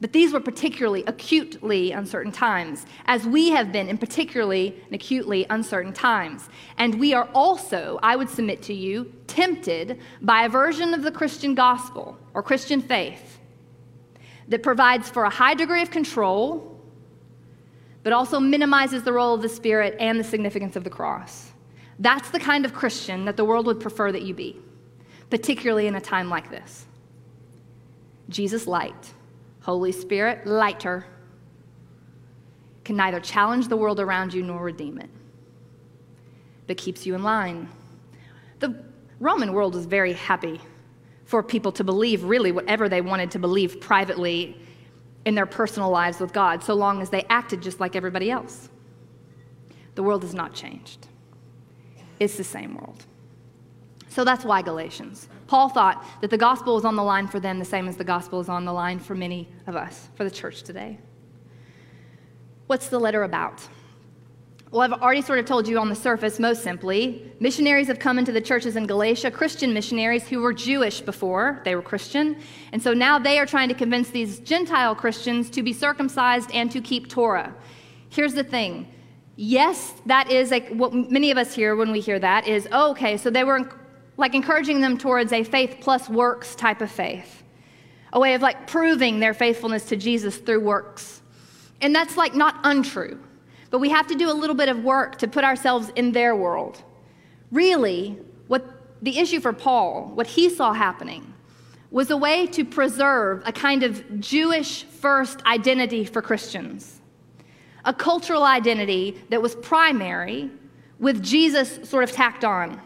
But 0.00 0.12
these 0.12 0.32
were 0.32 0.40
particularly 0.40 1.04
acutely 1.06 1.92
uncertain 1.92 2.32
times, 2.32 2.84
as 3.06 3.26
we 3.26 3.50
have 3.50 3.72
been 3.72 3.88
in 3.88 3.96
particularly 3.96 4.74
and 4.86 4.94
acutely 4.94 5.46
uncertain 5.48 5.92
times. 5.92 6.48
And 6.78 6.98
we 6.98 7.14
are 7.14 7.28
also, 7.34 7.98
I 8.02 8.16
would 8.16 8.28
submit 8.28 8.62
to 8.64 8.74
you, 8.74 9.12
tempted 9.26 10.00
by 10.20 10.44
a 10.44 10.48
version 10.48 10.94
of 10.94 11.02
the 11.02 11.12
Christian 11.12 11.54
gospel 11.54 12.18
or 12.34 12.42
Christian 12.42 12.82
faith 12.82 13.38
that 14.48 14.62
provides 14.62 15.08
for 15.08 15.24
a 15.24 15.30
high 15.30 15.54
degree 15.54 15.80
of 15.80 15.90
control, 15.90 16.73
but 18.04 18.12
also 18.12 18.38
minimizes 18.38 19.02
the 19.02 19.12
role 19.12 19.34
of 19.34 19.42
the 19.42 19.48
Spirit 19.48 19.96
and 19.98 20.20
the 20.20 20.24
significance 20.24 20.76
of 20.76 20.84
the 20.84 20.90
cross. 20.90 21.50
That's 21.98 22.30
the 22.30 22.38
kind 22.38 22.64
of 22.64 22.74
Christian 22.74 23.24
that 23.24 23.36
the 23.36 23.44
world 23.44 23.66
would 23.66 23.80
prefer 23.80 24.12
that 24.12 24.22
you 24.22 24.34
be, 24.34 24.60
particularly 25.30 25.86
in 25.86 25.96
a 25.96 26.00
time 26.00 26.28
like 26.28 26.50
this. 26.50 26.86
Jesus 28.28 28.66
light, 28.66 29.14
Holy 29.62 29.90
Spirit 29.90 30.46
lighter, 30.46 31.06
can 32.84 32.96
neither 32.96 33.20
challenge 33.20 33.68
the 33.68 33.76
world 33.76 33.98
around 33.98 34.34
you 34.34 34.42
nor 34.42 34.62
redeem 34.62 34.98
it, 34.98 35.08
but 36.66 36.76
keeps 36.76 37.06
you 37.06 37.14
in 37.14 37.22
line. 37.22 37.68
The 38.60 38.84
Roman 39.18 39.54
world 39.54 39.74
was 39.74 39.86
very 39.86 40.12
happy 40.12 40.60
for 41.24 41.42
people 41.42 41.72
to 41.72 41.84
believe 41.84 42.24
really 42.24 42.52
whatever 42.52 42.90
they 42.90 43.00
wanted 43.00 43.30
to 43.30 43.38
believe 43.38 43.80
privately 43.80 44.58
in 45.24 45.34
their 45.34 45.46
personal 45.46 45.90
lives 45.90 46.20
with 46.20 46.32
God, 46.32 46.62
so 46.62 46.74
long 46.74 47.00
as 47.00 47.10
they 47.10 47.24
acted 47.30 47.62
just 47.62 47.80
like 47.80 47.96
everybody 47.96 48.30
else. 48.30 48.68
The 49.94 50.02
world 50.02 50.22
has 50.22 50.34
not 50.34 50.54
changed. 50.54 51.06
It's 52.20 52.36
the 52.36 52.44
same 52.44 52.74
world. 52.74 53.04
So 54.08 54.24
that's 54.24 54.44
why 54.44 54.62
Galatians. 54.62 55.28
Paul 55.46 55.68
thought 55.68 56.04
that 56.20 56.30
the 56.30 56.38
gospel 56.38 56.74
was 56.74 56.84
on 56.84 56.96
the 56.96 57.02
line 57.02 57.26
for 57.26 57.40
them 57.40 57.58
the 57.58 57.64
same 57.64 57.88
as 57.88 57.96
the 57.96 58.04
gospel 58.04 58.40
is 58.40 58.48
on 58.48 58.64
the 58.64 58.72
line 58.72 58.98
for 58.98 59.14
many 59.14 59.48
of 59.66 59.76
us, 59.76 60.08
for 60.14 60.24
the 60.24 60.30
church 60.30 60.62
today. 60.62 60.98
What's 62.66 62.88
the 62.88 62.98
letter 62.98 63.24
about? 63.24 63.66
Well, 64.74 64.82
I've 64.82 65.00
already 65.00 65.22
sort 65.22 65.38
of 65.38 65.44
told 65.46 65.68
you 65.68 65.78
on 65.78 65.88
the 65.88 65.94
surface, 65.94 66.40
most 66.40 66.64
simply. 66.64 67.30
Missionaries 67.38 67.86
have 67.86 68.00
come 68.00 68.18
into 68.18 68.32
the 68.32 68.40
churches 68.40 68.74
in 68.74 68.88
Galatia, 68.88 69.30
Christian 69.30 69.72
missionaries 69.72 70.26
who 70.26 70.40
were 70.40 70.52
Jewish 70.52 71.00
before 71.00 71.62
they 71.64 71.76
were 71.76 71.80
Christian. 71.80 72.36
And 72.72 72.82
so 72.82 72.92
now 72.92 73.20
they 73.20 73.38
are 73.38 73.46
trying 73.46 73.68
to 73.68 73.74
convince 73.76 74.10
these 74.10 74.40
Gentile 74.40 74.96
Christians 74.96 75.48
to 75.50 75.62
be 75.62 75.72
circumcised 75.72 76.50
and 76.52 76.72
to 76.72 76.80
keep 76.80 77.08
Torah. 77.08 77.54
Here's 78.08 78.34
the 78.34 78.42
thing 78.42 78.88
Yes, 79.36 79.94
that 80.06 80.32
is 80.32 80.50
like 80.50 80.68
what 80.70 80.92
many 80.92 81.30
of 81.30 81.38
us 81.38 81.54
hear 81.54 81.76
when 81.76 81.92
we 81.92 82.00
hear 82.00 82.18
that 82.18 82.48
is, 82.48 82.66
oh, 82.72 82.90
okay, 82.90 83.16
so 83.16 83.30
they 83.30 83.44
were 83.44 83.70
like 84.16 84.34
encouraging 84.34 84.80
them 84.80 84.98
towards 84.98 85.32
a 85.32 85.44
faith 85.44 85.76
plus 85.80 86.08
works 86.08 86.56
type 86.56 86.80
of 86.80 86.90
faith, 86.90 87.44
a 88.12 88.18
way 88.18 88.34
of 88.34 88.42
like 88.42 88.66
proving 88.66 89.20
their 89.20 89.34
faithfulness 89.34 89.84
to 89.84 89.96
Jesus 89.96 90.36
through 90.36 90.64
works. 90.64 91.22
And 91.80 91.94
that's 91.94 92.16
like 92.16 92.34
not 92.34 92.58
untrue, 92.64 93.20
but 93.74 93.80
we 93.80 93.88
have 93.88 94.06
to 94.06 94.14
do 94.14 94.30
a 94.30 94.32
little 94.32 94.54
bit 94.54 94.68
of 94.68 94.84
work 94.84 95.18
to 95.18 95.26
put 95.26 95.42
ourselves 95.42 95.90
in 95.96 96.12
their 96.12 96.36
world. 96.36 96.80
Really, 97.50 98.16
what 98.46 98.64
the 99.02 99.18
issue 99.18 99.40
for 99.40 99.52
Paul, 99.52 100.12
what 100.14 100.28
he 100.28 100.48
saw 100.48 100.72
happening, 100.72 101.34
was 101.90 102.08
a 102.12 102.16
way 102.16 102.46
to 102.46 102.64
preserve 102.64 103.42
a 103.44 103.50
kind 103.50 103.82
of 103.82 104.20
Jewish 104.20 104.84
first 104.84 105.44
identity 105.44 106.04
for 106.04 106.22
Christians 106.22 107.00
a 107.84 107.92
cultural 107.92 108.44
identity 108.44 109.20
that 109.30 109.42
was 109.42 109.56
primary 109.56 110.50
with 111.00 111.20
Jesus 111.20 111.80
sort 111.82 112.04
of 112.04 112.12
tacked 112.12 112.44
on. 112.44 112.80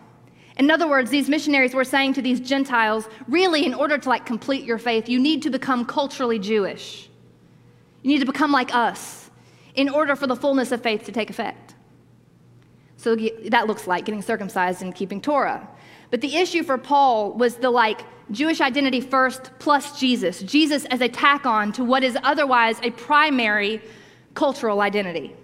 In 0.57 0.71
other 0.71 0.88
words, 0.88 1.11
these 1.11 1.28
missionaries 1.28 1.75
were 1.75 1.85
saying 1.85 2.14
to 2.14 2.23
these 2.23 2.40
Gentiles, 2.40 3.07
really, 3.28 3.66
in 3.66 3.75
order 3.75 3.99
to 3.99 4.09
like 4.09 4.25
complete 4.25 4.64
your 4.64 4.78
faith, 4.78 5.07
you 5.07 5.21
need 5.21 5.42
to 5.42 5.50
become 5.50 5.85
culturally 5.85 6.38
Jewish. 6.38 7.11
You 8.02 8.09
need 8.09 8.21
to 8.21 8.33
become 8.33 8.52
like 8.52 8.75
us 8.75 9.27
in 9.78 9.88
order 9.88 10.16
for 10.16 10.26
the 10.26 10.35
fullness 10.35 10.73
of 10.73 10.82
faith 10.82 11.04
to 11.04 11.12
take 11.12 11.30
effect. 11.30 11.76
So 12.97 13.14
that 13.50 13.68
looks 13.68 13.87
like 13.87 14.04
getting 14.04 14.23
circumcised 14.23 14.82
and 14.82 14.92
keeping 14.92 15.20
Torah. 15.20 15.68
But 16.11 16.20
the 16.20 16.35
issue 16.35 16.64
for 16.64 16.76
Paul 16.76 17.32
was 17.32 17.54
the 17.54 17.70
like 17.70 18.00
Jewish 18.32 18.61
identity 18.61 19.00
first 19.00 19.52
plus 19.61 20.00
Jesus. 20.00 20.42
Jesus 20.42 20.85
as 20.87 21.00
a 21.00 21.08
tack 21.08 21.47
on 21.47 21.70
to 21.75 21.85
what 21.85 22.02
is 22.02 22.18
otherwise 22.25 22.80
a 22.82 22.90
primary 22.90 23.80
cultural 24.35 24.80
identity. 24.80 25.37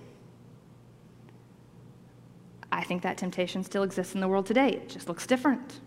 I 2.72 2.82
think 2.82 3.02
that 3.02 3.16
temptation 3.16 3.62
still 3.62 3.84
exists 3.84 4.16
in 4.16 4.20
the 4.20 4.26
world 4.26 4.46
today. 4.46 4.70
It 4.70 4.88
just 4.88 5.06
looks 5.06 5.28
different. 5.28 5.78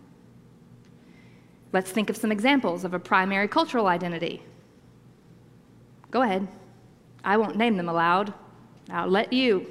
Let's 1.74 1.92
think 1.92 2.10
of 2.10 2.16
some 2.16 2.32
examples 2.32 2.86
of 2.86 2.94
a 2.94 3.00
primary 3.00 3.50
cultural 3.50 3.88
identity. 3.88 4.42
Go 6.12 6.22
ahead. 6.22 6.48
I 7.28 7.36
won't 7.36 7.58
name 7.58 7.76
them 7.76 7.90
aloud. 7.90 8.34
I'll 8.90 9.10
let 9.10 9.34
you. 9.34 9.68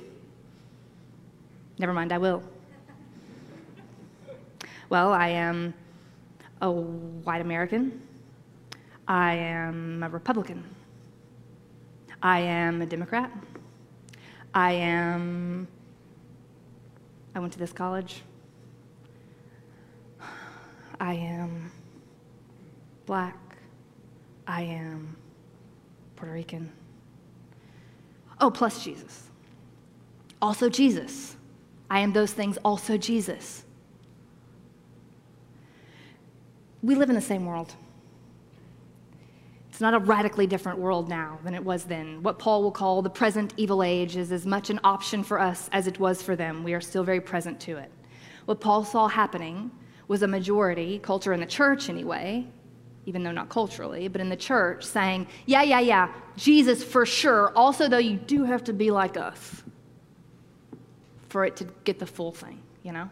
Never 1.79 1.95
mind, 1.95 2.13
I 2.13 2.19
will. 2.19 2.43
Well, 4.91 5.11
I 5.15 5.29
am 5.29 5.73
a 6.61 6.71
white 6.71 7.41
American. 7.41 8.03
I 9.09 9.37
am 9.37 10.03
a 10.03 10.11
Republican. 10.11 10.65
I 12.23 12.41
am 12.41 12.83
a 12.83 12.87
Democrat. 12.87 13.33
I 14.53 14.73
am, 14.73 15.67
I 17.35 17.39
went 17.41 17.55
to 17.55 17.59
this 17.59 17.73
college. 17.73 18.21
I 21.01 21.15
am 21.15 21.73
black. 23.07 23.39
I 24.47 24.61
am 24.61 25.17
Puerto 26.17 26.35
Rican. 26.35 26.71
Oh, 28.41 28.51
plus 28.51 28.85
Jesus. 28.85 29.25
Also 30.41 30.69
Jesus. 30.69 31.37
I 31.91 32.01
am 32.01 32.13
those 32.13 32.33
things, 32.33 32.59
also 32.65 32.97
Jesus. 32.97 33.65
We 36.83 36.95
live 36.95 37.09
in 37.09 37.15
the 37.15 37.21
same 37.21 37.47
world. 37.47 37.75
It's 39.71 39.81
not 39.81 39.95
a 39.95 39.99
radically 39.99 40.47
different 40.47 40.79
world 40.79 41.09
now 41.09 41.39
than 41.45 41.55
it 41.55 41.63
was 41.63 41.85
then. 41.85 42.23
What 42.23 42.39
Paul 42.39 42.63
will 42.63 42.73
call 42.73 43.03
the 43.03 43.11
present 43.11 43.53
evil 43.57 43.83
age 43.83 44.17
is 44.17 44.33
as 44.33 44.47
much 44.47 44.71
an 44.71 44.81
option 44.85 45.23
for 45.23 45.39
us 45.39 45.69
as 45.73 45.87
it 45.87 46.01
was 46.01 46.23
for 46.23 46.35
them. 46.35 46.65
We 46.65 46.73
are 46.73 46.81
still 46.81 47.05
very 47.05 47.21
present 47.21 47.61
to 47.61 47.77
it. 47.77 47.91
What 48.47 48.61
Paul 48.61 48.85
saw 48.85 49.07
happening 49.07 49.71
was 50.09 50.23
a 50.23 50.29
majority, 50.29 50.99
culture 51.01 51.33
in 51.33 51.41
the 51.41 51.47
church 51.47 51.91
anyway, 51.91 52.47
even 53.07 53.23
though 53.23 53.33
not 53.33 53.49
culturally, 53.49 54.09
but 54.09 54.21
in 54.21 54.29
the 54.29 54.37
church, 54.37 54.85
saying, 54.85 55.27
Yeah, 55.47 55.63
yeah, 55.63 55.81
yeah, 55.81 56.13
Jesus 56.37 56.85
for 56.85 57.07
sure. 57.07 57.53
Also, 57.57 57.89
though, 57.89 57.99
you 57.99 58.17
do 58.17 58.45
have 58.45 58.65
to 58.65 58.73
be 58.73 58.91
like 58.91 59.17
us 59.17 59.63
for 61.29 61.45
it 61.45 61.57
to 61.57 61.65
get 61.85 61.99
the 61.99 62.07
full 62.07 62.33
thing, 62.33 62.61
you 62.83 62.93
know? 62.93 63.09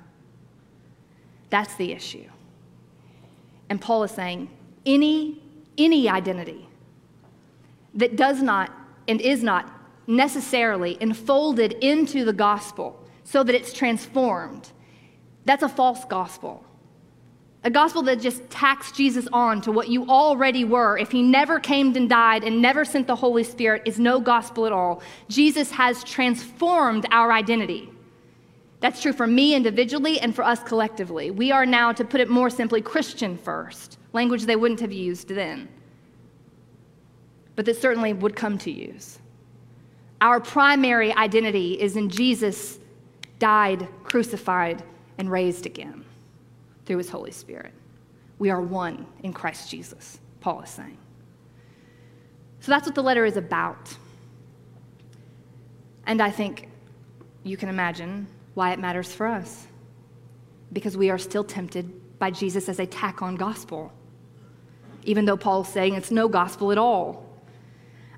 That's 1.50 1.74
the 1.76 1.92
issue. 1.92 2.28
And 3.68 3.80
Paul 3.80 4.02
is 4.04 4.10
saying, 4.10 4.50
any 4.84 5.40
any 5.76 6.08
identity 6.08 6.68
that 7.94 8.16
does 8.16 8.42
not 8.42 8.70
and 9.08 9.20
is 9.20 9.42
not 9.42 9.72
necessarily 10.06 10.96
enfolded 11.00 11.72
into 11.74 12.24
the 12.24 12.32
gospel 12.32 13.00
so 13.24 13.42
that 13.42 13.54
it's 13.54 13.72
transformed, 13.72 14.70
that's 15.44 15.62
a 15.62 15.68
false 15.68 16.04
gospel. 16.04 16.64
A 17.64 17.70
gospel 17.70 18.02
that 18.02 18.20
just 18.20 18.48
tacks 18.50 18.92
Jesus 18.92 19.26
on 19.32 19.62
to 19.62 19.72
what 19.72 19.88
you 19.88 20.06
already 20.06 20.64
were. 20.66 20.98
If 20.98 21.10
he 21.10 21.22
never 21.22 21.58
came 21.58 21.96
and 21.96 22.10
died 22.10 22.44
and 22.44 22.60
never 22.60 22.84
sent 22.84 23.06
the 23.06 23.16
Holy 23.16 23.42
Spirit, 23.42 23.82
is 23.86 23.98
no 23.98 24.20
gospel 24.20 24.66
at 24.66 24.72
all. 24.72 25.02
Jesus 25.30 25.70
has 25.70 26.04
transformed 26.04 27.06
our 27.10 27.32
identity. 27.32 27.88
That's 28.80 29.00
true 29.00 29.14
for 29.14 29.26
me 29.26 29.54
individually 29.54 30.20
and 30.20 30.34
for 30.34 30.44
us 30.44 30.62
collectively. 30.62 31.30
We 31.30 31.52
are 31.52 31.64
now, 31.64 31.90
to 31.92 32.04
put 32.04 32.20
it 32.20 32.28
more 32.28 32.50
simply, 32.50 32.82
Christian 32.82 33.38
first 33.38 33.98
language 34.12 34.44
they 34.44 34.56
wouldn't 34.56 34.80
have 34.80 34.92
used 34.92 35.28
then, 35.28 35.66
but 37.56 37.64
that 37.64 37.80
certainly 37.80 38.12
would 38.12 38.36
come 38.36 38.58
to 38.58 38.70
use. 38.70 39.18
Our 40.20 40.38
primary 40.38 41.14
identity 41.14 41.80
is 41.80 41.96
in 41.96 42.10
Jesus 42.10 42.78
died, 43.38 43.88
crucified, 44.04 44.84
and 45.16 45.30
raised 45.30 45.64
again 45.64 46.04
through 46.86 46.98
his 46.98 47.08
Holy 47.08 47.30
Spirit. 47.30 47.72
We 48.38 48.50
are 48.50 48.60
one 48.60 49.06
in 49.22 49.32
Christ 49.32 49.70
Jesus, 49.70 50.18
Paul 50.40 50.62
is 50.62 50.70
saying. 50.70 50.98
So 52.60 52.72
that's 52.72 52.86
what 52.86 52.94
the 52.94 53.02
letter 53.02 53.24
is 53.24 53.36
about. 53.36 53.94
And 56.06 56.20
I 56.20 56.30
think 56.30 56.68
you 57.42 57.56
can 57.56 57.68
imagine 57.68 58.26
why 58.54 58.72
it 58.72 58.78
matters 58.78 59.12
for 59.12 59.26
us. 59.26 59.66
Because 60.72 60.96
we 60.96 61.10
are 61.10 61.18
still 61.18 61.44
tempted 61.44 62.18
by 62.18 62.30
Jesus 62.30 62.68
as 62.68 62.78
a 62.78 62.86
tack 62.86 63.22
on 63.22 63.36
gospel 63.36 63.92
even 65.04 65.24
though 65.24 65.36
Paul's 65.36 65.68
saying 65.68 65.94
it's 65.94 66.10
no 66.10 66.28
gospel 66.28 66.72
at 66.72 66.78
all. 66.78 67.24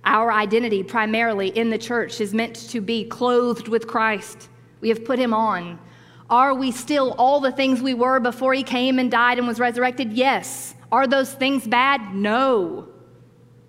Our 0.05 0.33
identity, 0.33 0.83
primarily 0.83 1.49
in 1.49 1.71
the 1.71 1.79
church, 1.79 2.21
is 2.21 2.33
meant 2.33 2.55
to 2.71 2.81
be 2.81 3.05
clothed 3.05 3.69
with 3.69 3.87
Christ. 3.87 4.49
We 4.81 4.89
have 4.89 5.05
put 5.05 5.19
him 5.19 5.35
on. 5.35 5.79
Are 6.29 6.55
we 6.55 6.73
still 6.73 7.15
all 7.19 7.41
the 7.41 7.53
things 7.53 7.81
we 7.81 7.95
were 7.95 8.19
before 8.21 8.53
he 8.53 8.63
came 8.63 8.99
and 8.99 9.11
died 9.11 9.39
and 9.39 9.47
was 9.47 9.61
resurrected? 9.61 10.13
Yes. 10.13 10.75
Are 10.91 11.07
those 11.07 11.33
things 11.33 11.67
bad? 11.67 12.15
No. 12.15 12.89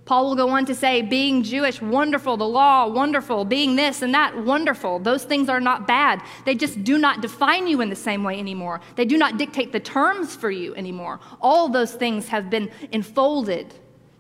Paul 0.06 0.30
will 0.30 0.36
go 0.38 0.50
on 0.50 0.66
to 0.68 0.74
say, 0.74 1.02
being 1.02 1.44
Jewish, 1.44 1.82
wonderful, 1.82 2.38
the 2.38 2.48
law, 2.48 2.88
wonderful, 2.88 3.44
being 3.44 3.76
this 3.76 4.02
and 4.02 4.14
that, 4.14 4.38
wonderful. 4.46 5.00
Those 5.00 5.26
things 5.26 5.50
are 5.50 5.60
not 5.60 5.86
bad. 5.86 6.22
They 6.46 6.56
just 6.56 6.82
do 6.86 6.98
not 6.98 7.22
define 7.22 7.68
you 7.68 7.82
in 7.82 7.90
the 7.90 7.96
same 7.96 8.24
way 8.24 8.40
anymore. 8.40 8.80
They 8.96 9.04
do 9.04 9.18
not 9.18 9.38
dictate 9.38 9.74
the 9.74 9.82
terms 9.82 10.34
for 10.34 10.50
you 10.50 10.74
anymore. 10.76 11.20
All 11.42 11.68
those 11.68 11.92
things 11.94 12.30
have 12.30 12.50
been 12.50 12.72
enfolded, 12.94 13.74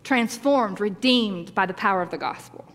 transformed, 0.03 0.81
redeemed 0.81 1.55
by 1.55 1.65
the 1.65 1.73
power 1.73 2.01
of 2.01 2.11
the 2.11 2.17
gospel. 2.17 2.65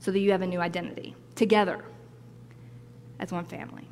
So 0.00 0.10
that 0.10 0.18
you 0.18 0.32
have 0.32 0.42
a 0.42 0.48
new 0.48 0.60
identity 0.60 1.14
together 1.36 1.84
as 3.20 3.30
one 3.30 3.44
family. 3.44 3.88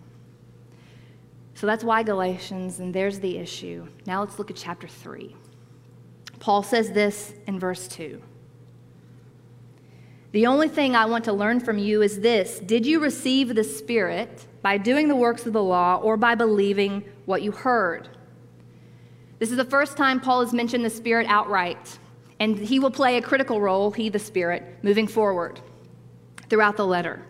So 1.60 1.66
that's 1.66 1.84
why 1.84 2.02
Galatians, 2.02 2.80
and 2.80 2.94
there's 2.94 3.18
the 3.18 3.36
issue. 3.36 3.86
Now 4.06 4.20
let's 4.20 4.38
look 4.38 4.50
at 4.50 4.56
chapter 4.56 4.88
3. 4.88 5.36
Paul 6.38 6.62
says 6.62 6.92
this 6.92 7.34
in 7.46 7.60
verse 7.60 7.86
2. 7.86 8.18
The 10.32 10.46
only 10.46 10.68
thing 10.68 10.96
I 10.96 11.04
want 11.04 11.24
to 11.24 11.34
learn 11.34 11.60
from 11.60 11.76
you 11.76 12.00
is 12.00 12.20
this 12.20 12.60
Did 12.60 12.86
you 12.86 12.98
receive 12.98 13.54
the 13.54 13.62
Spirit 13.62 14.46
by 14.62 14.78
doing 14.78 15.08
the 15.08 15.14
works 15.14 15.44
of 15.44 15.52
the 15.52 15.62
law 15.62 15.96
or 15.96 16.16
by 16.16 16.34
believing 16.34 17.04
what 17.26 17.42
you 17.42 17.52
heard? 17.52 18.08
This 19.38 19.50
is 19.50 19.58
the 19.58 19.64
first 19.66 19.98
time 19.98 20.18
Paul 20.18 20.40
has 20.40 20.54
mentioned 20.54 20.82
the 20.82 20.88
Spirit 20.88 21.26
outright, 21.28 21.98
and 22.38 22.56
he 22.56 22.78
will 22.78 22.90
play 22.90 23.18
a 23.18 23.22
critical 23.22 23.60
role, 23.60 23.90
he, 23.90 24.08
the 24.08 24.18
Spirit, 24.18 24.78
moving 24.82 25.06
forward 25.06 25.60
throughout 26.48 26.78
the 26.78 26.86
letter. 26.86 27.20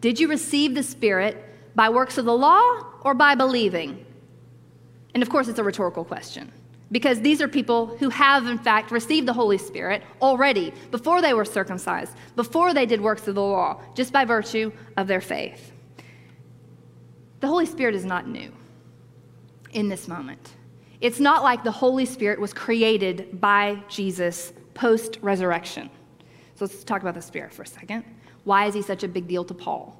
Did 0.00 0.18
you 0.18 0.26
receive 0.26 0.74
the 0.74 0.82
Spirit 0.82 1.36
by 1.76 1.88
works 1.88 2.18
of 2.18 2.24
the 2.24 2.36
law 2.36 2.89
or 3.00 3.14
by 3.14 3.34
believing? 3.34 4.04
And 5.14 5.22
of 5.22 5.28
course, 5.28 5.48
it's 5.48 5.58
a 5.58 5.64
rhetorical 5.64 6.04
question 6.04 6.52
because 6.92 7.20
these 7.20 7.40
are 7.40 7.48
people 7.48 7.86
who 7.98 8.08
have, 8.10 8.46
in 8.46 8.58
fact, 8.58 8.90
received 8.90 9.26
the 9.26 9.32
Holy 9.32 9.58
Spirit 9.58 10.02
already 10.20 10.72
before 10.90 11.22
they 11.22 11.34
were 11.34 11.44
circumcised, 11.44 12.16
before 12.36 12.74
they 12.74 12.86
did 12.86 13.00
works 13.00 13.28
of 13.28 13.36
the 13.36 13.42
law, 13.42 13.80
just 13.94 14.12
by 14.12 14.24
virtue 14.24 14.72
of 14.96 15.06
their 15.06 15.20
faith. 15.20 15.72
The 17.40 17.46
Holy 17.46 17.66
Spirit 17.66 17.94
is 17.94 18.04
not 18.04 18.28
new 18.28 18.52
in 19.72 19.88
this 19.88 20.08
moment. 20.08 20.50
It's 21.00 21.20
not 21.20 21.42
like 21.42 21.64
the 21.64 21.70
Holy 21.70 22.04
Spirit 22.04 22.40
was 22.40 22.52
created 22.52 23.40
by 23.40 23.82
Jesus 23.88 24.52
post 24.74 25.18
resurrection. 25.22 25.88
So 26.56 26.66
let's 26.66 26.84
talk 26.84 27.00
about 27.00 27.14
the 27.14 27.22
Spirit 27.22 27.54
for 27.54 27.62
a 27.62 27.66
second. 27.66 28.04
Why 28.44 28.66
is 28.66 28.74
he 28.74 28.82
such 28.82 29.02
a 29.04 29.08
big 29.08 29.26
deal 29.26 29.44
to 29.44 29.54
Paul 29.54 29.96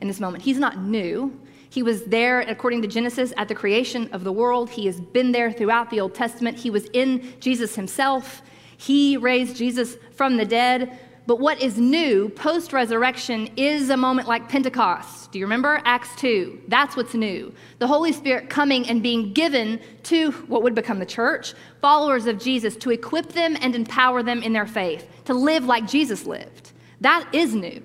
in 0.00 0.08
this 0.08 0.18
moment? 0.18 0.42
He's 0.42 0.58
not 0.58 0.78
new. 0.78 1.38
He 1.70 1.84
was 1.84 2.02
there, 2.02 2.40
according 2.40 2.82
to 2.82 2.88
Genesis, 2.88 3.32
at 3.36 3.46
the 3.46 3.54
creation 3.54 4.10
of 4.12 4.24
the 4.24 4.32
world. 4.32 4.70
He 4.70 4.86
has 4.86 5.00
been 5.00 5.30
there 5.30 5.52
throughout 5.52 5.88
the 5.88 6.00
Old 6.00 6.14
Testament. 6.14 6.58
He 6.58 6.68
was 6.68 6.86
in 6.92 7.32
Jesus 7.38 7.76
himself. 7.76 8.42
He 8.76 9.16
raised 9.16 9.56
Jesus 9.56 9.96
from 10.12 10.36
the 10.36 10.44
dead. 10.44 10.98
But 11.26 11.38
what 11.38 11.62
is 11.62 11.78
new 11.78 12.28
post 12.30 12.72
resurrection 12.72 13.50
is 13.56 13.88
a 13.88 13.96
moment 13.96 14.26
like 14.26 14.48
Pentecost. 14.48 15.30
Do 15.30 15.38
you 15.38 15.44
remember? 15.44 15.80
Acts 15.84 16.08
2. 16.16 16.62
That's 16.66 16.96
what's 16.96 17.14
new. 17.14 17.54
The 17.78 17.86
Holy 17.86 18.12
Spirit 18.12 18.50
coming 18.50 18.88
and 18.88 19.00
being 19.00 19.32
given 19.32 19.78
to 20.04 20.32
what 20.48 20.64
would 20.64 20.74
become 20.74 20.98
the 20.98 21.06
church, 21.06 21.54
followers 21.80 22.26
of 22.26 22.40
Jesus, 22.40 22.74
to 22.78 22.90
equip 22.90 23.28
them 23.28 23.56
and 23.60 23.76
empower 23.76 24.24
them 24.24 24.42
in 24.42 24.52
their 24.52 24.66
faith, 24.66 25.06
to 25.26 25.34
live 25.34 25.66
like 25.66 25.86
Jesus 25.86 26.26
lived. 26.26 26.72
That 27.00 27.28
is 27.32 27.54
new. 27.54 27.80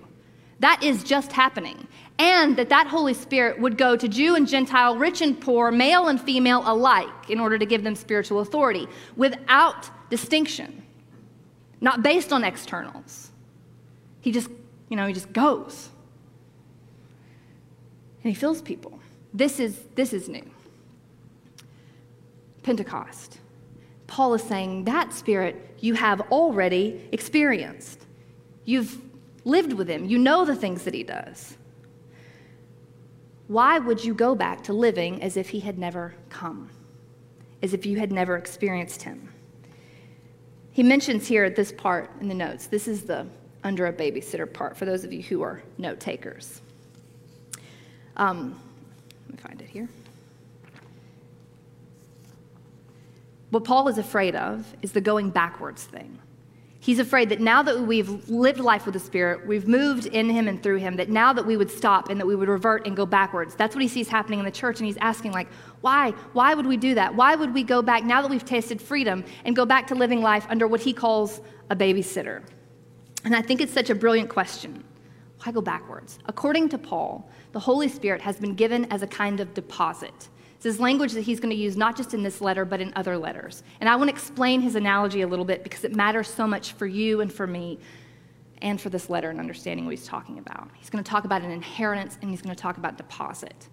That 0.60 0.82
is 0.82 1.04
just 1.04 1.32
happening 1.32 1.88
and 2.18 2.56
that 2.56 2.70
that 2.70 2.88
Holy 2.88 3.14
Spirit 3.14 3.60
would 3.60 3.78
go 3.78 3.98
to 3.98 4.08
Jew 4.08 4.36
and 4.36 4.48
Gentile, 4.48 4.98
rich 4.98 5.22
and 5.22 5.40
poor, 5.40 5.72
male 5.72 6.08
and 6.08 6.20
female 6.20 6.64
alike, 6.66 7.30
in 7.30 7.40
order 7.40 7.58
to 7.58 7.66
give 7.66 7.84
them 7.84 7.96
spiritual 7.96 8.40
authority 8.40 8.88
without 9.18 9.90
distinction, 10.10 10.84
not 11.82 12.04
based 12.04 12.32
on 12.32 12.44
externals. 12.44 13.32
He 14.22 14.32
just, 14.32 14.50
you 14.90 14.96
know, 14.96 15.08
he 15.08 15.14
just 15.14 15.32
goes. 15.34 15.90
And 18.24 18.34
he 18.34 18.40
fills 18.40 18.62
people. 18.62 18.98
This 19.34 19.60
is, 19.60 19.82
this 19.96 20.14
is 20.14 20.30
new. 20.30 20.50
Pentecost. 22.64 23.40
Paul 24.08 24.34
is 24.36 24.44
saying 24.44 24.86
that 24.86 25.12
spirit 25.12 25.76
you 25.80 25.96
have 25.96 26.22
already 26.32 27.08
experienced. 27.12 28.06
You've 28.64 29.02
lived 29.44 29.74
with 29.74 29.88
him, 29.88 30.06
you 30.06 30.18
know 30.18 30.46
the 30.46 30.56
things 30.56 30.84
that 30.84 30.94
he 30.94 31.04
does 31.04 31.58
why 33.48 33.78
would 33.80 34.04
you 34.04 34.14
go 34.14 34.34
back 34.36 34.64
to 34.64 34.74
living 34.74 35.22
as 35.22 35.38
if 35.38 35.50
he 35.50 35.60
had 35.60 35.78
never 35.78 36.16
come, 36.30 36.70
as 37.62 37.74
if 37.74 37.86
you 37.86 37.98
had 38.00 38.12
never 38.12 38.38
experienced 38.38 39.04
him? 39.04 39.30
He 40.72 40.84
mentions 40.84 41.28
here 41.28 41.46
at 41.46 41.56
this 41.56 41.72
part 41.72 42.12
in 42.20 42.28
the 42.28 42.34
notes, 42.34 42.68
this 42.68 42.88
is 42.88 43.04
the 43.04 43.28
under 43.64 43.88
a 43.88 43.94
babysitter 43.94 44.52
part 44.52 44.78
for 44.78 44.86
those 44.86 45.04
of 45.04 45.14
you 45.14 45.24
who 45.24 45.42
are 45.42 45.62
note 45.78 46.00
takers. 46.00 46.62
Um, 48.18 48.60
let 49.28 49.38
me 49.38 49.42
find 49.42 49.62
it 49.62 49.70
here. 49.70 49.90
What 53.50 53.64
Paul 53.64 53.88
is 53.88 53.98
afraid 53.98 54.36
of 54.36 54.76
is 54.82 54.92
the 54.92 55.02
going 55.02 55.30
backwards 55.30 55.84
thing. 55.84 56.20
He's 56.86 57.00
afraid 57.00 57.30
that 57.30 57.40
now 57.40 57.64
that 57.64 57.80
we've 57.80 58.30
lived 58.30 58.60
life 58.60 58.86
with 58.86 58.94
the 58.94 59.00
Spirit, 59.00 59.48
we've 59.48 59.68
moved 59.68 60.06
in 60.06 60.30
Him 60.30 60.48
and 60.48 60.62
through 60.62 60.78
Him, 60.78 60.98
that 60.98 61.10
now 61.10 61.34
that 61.34 61.44
we 61.44 61.58
would 61.58 61.72
stop 61.72 62.10
and 62.10 62.20
that 62.20 62.28
we 62.28 62.36
would 62.36 62.48
revert 62.48 62.86
and 62.86 62.96
go 62.96 63.08
backwards. 63.08 63.56
That's 63.56 63.74
what 63.74 63.82
he 63.82 63.88
sees 63.88 64.08
happening 64.08 64.38
in 64.38 64.46
the 64.46 64.52
church. 64.52 64.78
And 64.78 64.86
he's 64.86 64.98
asking, 64.98 65.32
like, 65.32 65.48
why? 65.82 66.12
Why 66.34 66.54
would 66.54 66.68
we 66.68 66.78
do 66.78 66.94
that? 66.94 67.16
Why 67.16 67.34
would 67.34 67.56
we 67.56 67.64
go 67.64 67.82
back 67.82 68.04
now 68.04 68.22
that 68.22 68.30
we've 68.30 68.46
tasted 68.46 68.80
freedom 68.80 69.26
and 69.46 69.56
go 69.56 69.66
back 69.66 69.88
to 69.88 69.96
living 69.96 70.22
life 70.22 70.46
under 70.48 70.68
what 70.68 70.80
he 70.80 70.94
calls 70.94 71.42
a 71.72 71.76
babysitter? 71.76 72.44
And 73.24 73.36
I 73.36 73.42
think 73.42 73.62
it's 73.62 73.74
such 73.74 73.90
a 73.90 73.96
brilliant 73.96 74.30
question. 74.30 74.84
Why 75.44 75.52
go 75.54 75.62
backwards? 75.62 76.20
According 76.28 76.70
to 76.70 76.78
Paul, 76.78 77.28
the 77.54 77.60
Holy 77.60 77.88
Spirit 77.88 78.22
has 78.22 78.38
been 78.38 78.54
given 78.54 78.86
as 78.92 79.02
a 79.02 79.08
kind 79.08 79.40
of 79.40 79.56
deposit. 79.56 80.30
This 80.66 80.74
is 80.74 80.82
language 80.82 81.12
that 81.12 81.22
he's 81.22 81.40
going 81.40 81.52
to 81.52 81.56
use 81.56 81.78
not 81.78 81.96
just 81.96 82.16
in 82.16 82.24
this 82.24 82.42
letter, 82.42 82.66
but 82.66 82.82
in 82.82 82.92
other 82.96 83.20
letters. 83.20 83.62
And 83.82 83.88
I 83.88 83.96
want 83.98 84.10
to 84.10 84.16
explain 84.16 84.62
his 84.62 84.74
analogy 84.74 85.22
a 85.22 85.28
little 85.28 85.46
bit 85.46 85.64
because 85.64 85.84
it 85.84 85.96
matters 85.96 86.28
so 86.28 86.48
much 86.48 86.74
for 86.74 86.88
you 86.88 87.22
and 87.22 87.32
for 87.32 87.46
me 87.46 87.78
and 88.64 88.82
for 88.82 88.90
this 88.90 89.08
letter 89.08 89.30
and 89.30 89.40
understanding 89.40 89.86
what 89.86 89.92
he's 89.92 90.08
talking 90.08 90.40
about. 90.40 90.68
He's 90.74 90.90
going 90.90 91.04
to 91.04 91.08
talk 91.08 91.24
about 91.24 91.44
an 91.44 91.52
inheritance 91.52 92.18
and 92.20 92.32
he's 92.32 92.42
going 92.42 92.56
to 92.56 92.60
talk 92.60 92.78
about 92.78 92.98
deposit. 92.98 93.70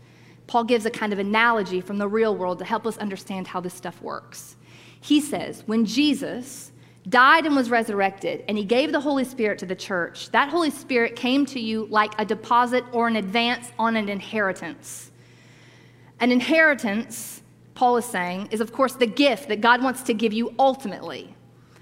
Paul 0.46 0.64
gives 0.64 0.84
a 0.84 0.90
kind 0.90 1.14
of 1.14 1.18
analogy 1.18 1.80
from 1.80 1.96
the 1.96 2.06
real 2.06 2.36
world 2.36 2.58
to 2.58 2.66
help 2.66 2.86
us 2.86 2.98
understand 2.98 3.46
how 3.46 3.60
this 3.62 3.72
stuff 3.72 4.02
works. 4.02 4.56
He 5.00 5.22
says, 5.22 5.62
when 5.64 5.86
Jesus 5.86 6.72
died 7.08 7.46
and 7.46 7.56
was 7.56 7.70
resurrected, 7.70 8.44
and 8.48 8.58
he 8.58 8.66
gave 8.66 8.92
the 8.92 9.00
Holy 9.00 9.24
Spirit 9.24 9.58
to 9.60 9.66
the 9.66 9.74
church, 9.74 10.30
that 10.32 10.50
Holy 10.50 10.68
Spirit 10.68 11.16
came 11.16 11.46
to 11.46 11.58
you 11.58 11.86
like 11.86 12.12
a 12.18 12.26
deposit 12.26 12.84
or 12.92 13.08
an 13.08 13.16
advance 13.16 13.72
on 13.78 13.96
an 13.96 14.10
inheritance. 14.10 15.08
An 16.22 16.30
inheritance, 16.30 17.42
Paul 17.74 17.96
is 17.96 18.04
saying, 18.04 18.50
is 18.52 18.60
of 18.60 18.72
course 18.72 18.94
the 18.94 19.08
gift 19.08 19.48
that 19.48 19.60
God 19.60 19.82
wants 19.82 20.02
to 20.04 20.14
give 20.14 20.32
you 20.32 20.54
ultimately. 20.56 21.34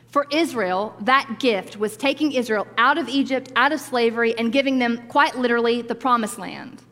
For 0.09 0.27
Israel, 0.33 0.97
that 1.03 1.37
gift 1.39 1.77
was 1.77 1.95
taking 1.95 2.33
Israel 2.33 2.67
out 2.79 2.97
of 2.97 3.07
Egypt, 3.07 3.53
out 3.55 3.71
of 3.71 3.81
slavery, 3.81 4.37
and 4.39 4.51
giving 4.51 4.79
them 4.79 5.07
quite 5.09 5.37
literally 5.37 5.83
the 5.83 5.95
promised 5.95 6.39
land. 6.39 6.83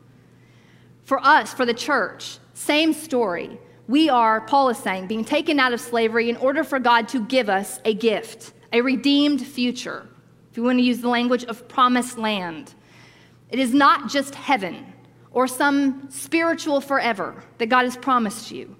For 1.05 1.19
us, 1.25 1.51
for 1.51 1.65
the 1.65 1.73
church, 1.73 2.37
same 2.53 2.93
story. 2.93 3.59
We 3.87 4.09
are, 4.09 4.41
Paul 4.41 4.69
is 4.69 4.77
saying, 4.77 5.07
being 5.07 5.25
taken 5.25 5.59
out 5.59 5.73
of 5.73 5.81
slavery 5.81 6.29
in 6.29 6.37
order 6.37 6.63
for 6.63 6.77
God 6.77 7.07
to 7.09 7.25
give 7.25 7.49
us 7.49 7.79
a 7.83 7.95
gift, 7.95 8.53
a 8.71 8.81
redeemed 8.81 9.43
future. 9.43 10.07
If 10.51 10.57
you 10.57 10.61
want 10.61 10.77
to 10.77 10.83
use 10.83 11.01
the 11.01 11.09
language 11.09 11.45
of 11.45 11.67
promised 11.67 12.19
land, 12.19 12.75
it 13.49 13.57
is 13.57 13.73
not 13.73 14.07
just 14.07 14.35
heaven 14.35 14.93
or 15.31 15.47
some 15.47 16.09
spiritual 16.09 16.81
forever 16.81 17.43
that 17.57 17.67
God 17.67 17.85
has 17.85 17.95
promised 17.97 18.51
you. 18.51 18.75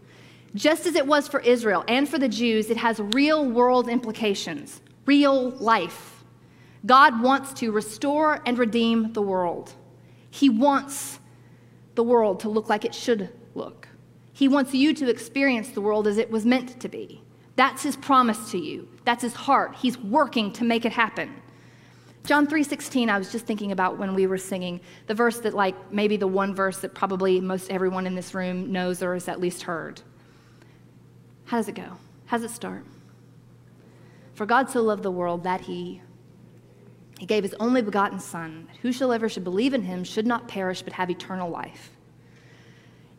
Just 0.56 0.86
as 0.86 0.96
it 0.96 1.06
was 1.06 1.28
for 1.28 1.40
Israel 1.42 1.84
and 1.88 2.10
for 2.10 2.18
the 2.18 2.30
Jews, 2.30 2.70
it 2.70 2.78
has 2.78 3.00
real 3.00 3.46
world 3.46 3.88
implications, 3.88 4.82
real 5.06 5.52
life. 5.52 6.24
God 6.86 7.22
wants 7.22 7.54
to 7.54 7.72
restore 7.72 8.42
and 8.46 8.58
redeem 8.58 9.14
the 9.14 9.22
world. 9.22 9.74
He 10.32 10.50
wants 10.50 11.20
the 11.96 12.04
world 12.04 12.40
to 12.42 12.50
look 12.50 12.70
like 12.70 12.86
it 12.86 12.96
should 12.96 13.30
look. 13.54 13.88
He 14.34 14.48
wants 14.48 14.74
you 14.74 14.94
to 14.94 15.10
experience 15.10 15.70
the 15.70 15.82
world 15.82 16.08
as 16.08 16.18
it 16.18 16.32
was 16.32 16.46
meant 16.46 16.80
to 16.80 16.88
be. 16.88 17.22
That's 17.58 17.84
his 17.84 17.98
promise 17.98 18.52
to 18.52 18.58
you. 18.58 18.88
That's 19.04 19.22
his 19.22 19.34
heart. 19.34 19.76
He's 19.76 19.98
working 19.98 20.54
to 20.54 20.64
make 20.64 20.86
it 20.86 20.94
happen. 20.94 21.42
John 22.26 22.46
3:16 22.48 23.10
I 23.10 23.18
was 23.18 23.32
just 23.32 23.46
thinking 23.46 23.72
about 23.72 23.98
when 23.98 24.14
we 24.14 24.28
were 24.28 24.38
singing 24.38 24.82
the 25.08 25.14
verse 25.14 25.40
that 25.40 25.54
like 25.54 25.76
maybe 25.92 26.18
the 26.18 26.28
one 26.28 26.54
verse 26.54 26.78
that 26.80 26.94
probably 26.94 27.40
most 27.40 27.72
everyone 27.72 28.06
in 28.06 28.16
this 28.16 28.34
room 28.34 28.72
knows 28.72 29.02
or 29.02 29.14
has 29.14 29.28
at 29.28 29.40
least 29.40 29.64
heard. 29.64 30.02
How 31.46 31.58
does 31.58 31.68
it 31.68 31.76
go? 31.76 31.98
How 32.28 32.38
does 32.38 32.44
it 32.44 32.54
start? 32.54 32.86
For 34.36 34.46
God 34.46 34.70
so 34.70 34.82
loved 34.82 35.04
the 35.04 35.12
world 35.12 35.44
that 35.44 35.62
he 35.62 36.02
he 37.18 37.26
gave 37.26 37.44
his 37.44 37.56
only 37.60 37.82
begotten 37.82 38.20
son 38.20 38.68
that 38.68 38.78
whosoever 38.78 39.28
should 39.28 39.44
believe 39.44 39.74
in 39.74 39.84
him 39.84 40.04
should 40.04 40.26
not 40.26 40.48
perish 40.48 40.82
but 40.82 40.94
have 40.94 41.10
eternal 41.10 41.50
life. 41.50 41.92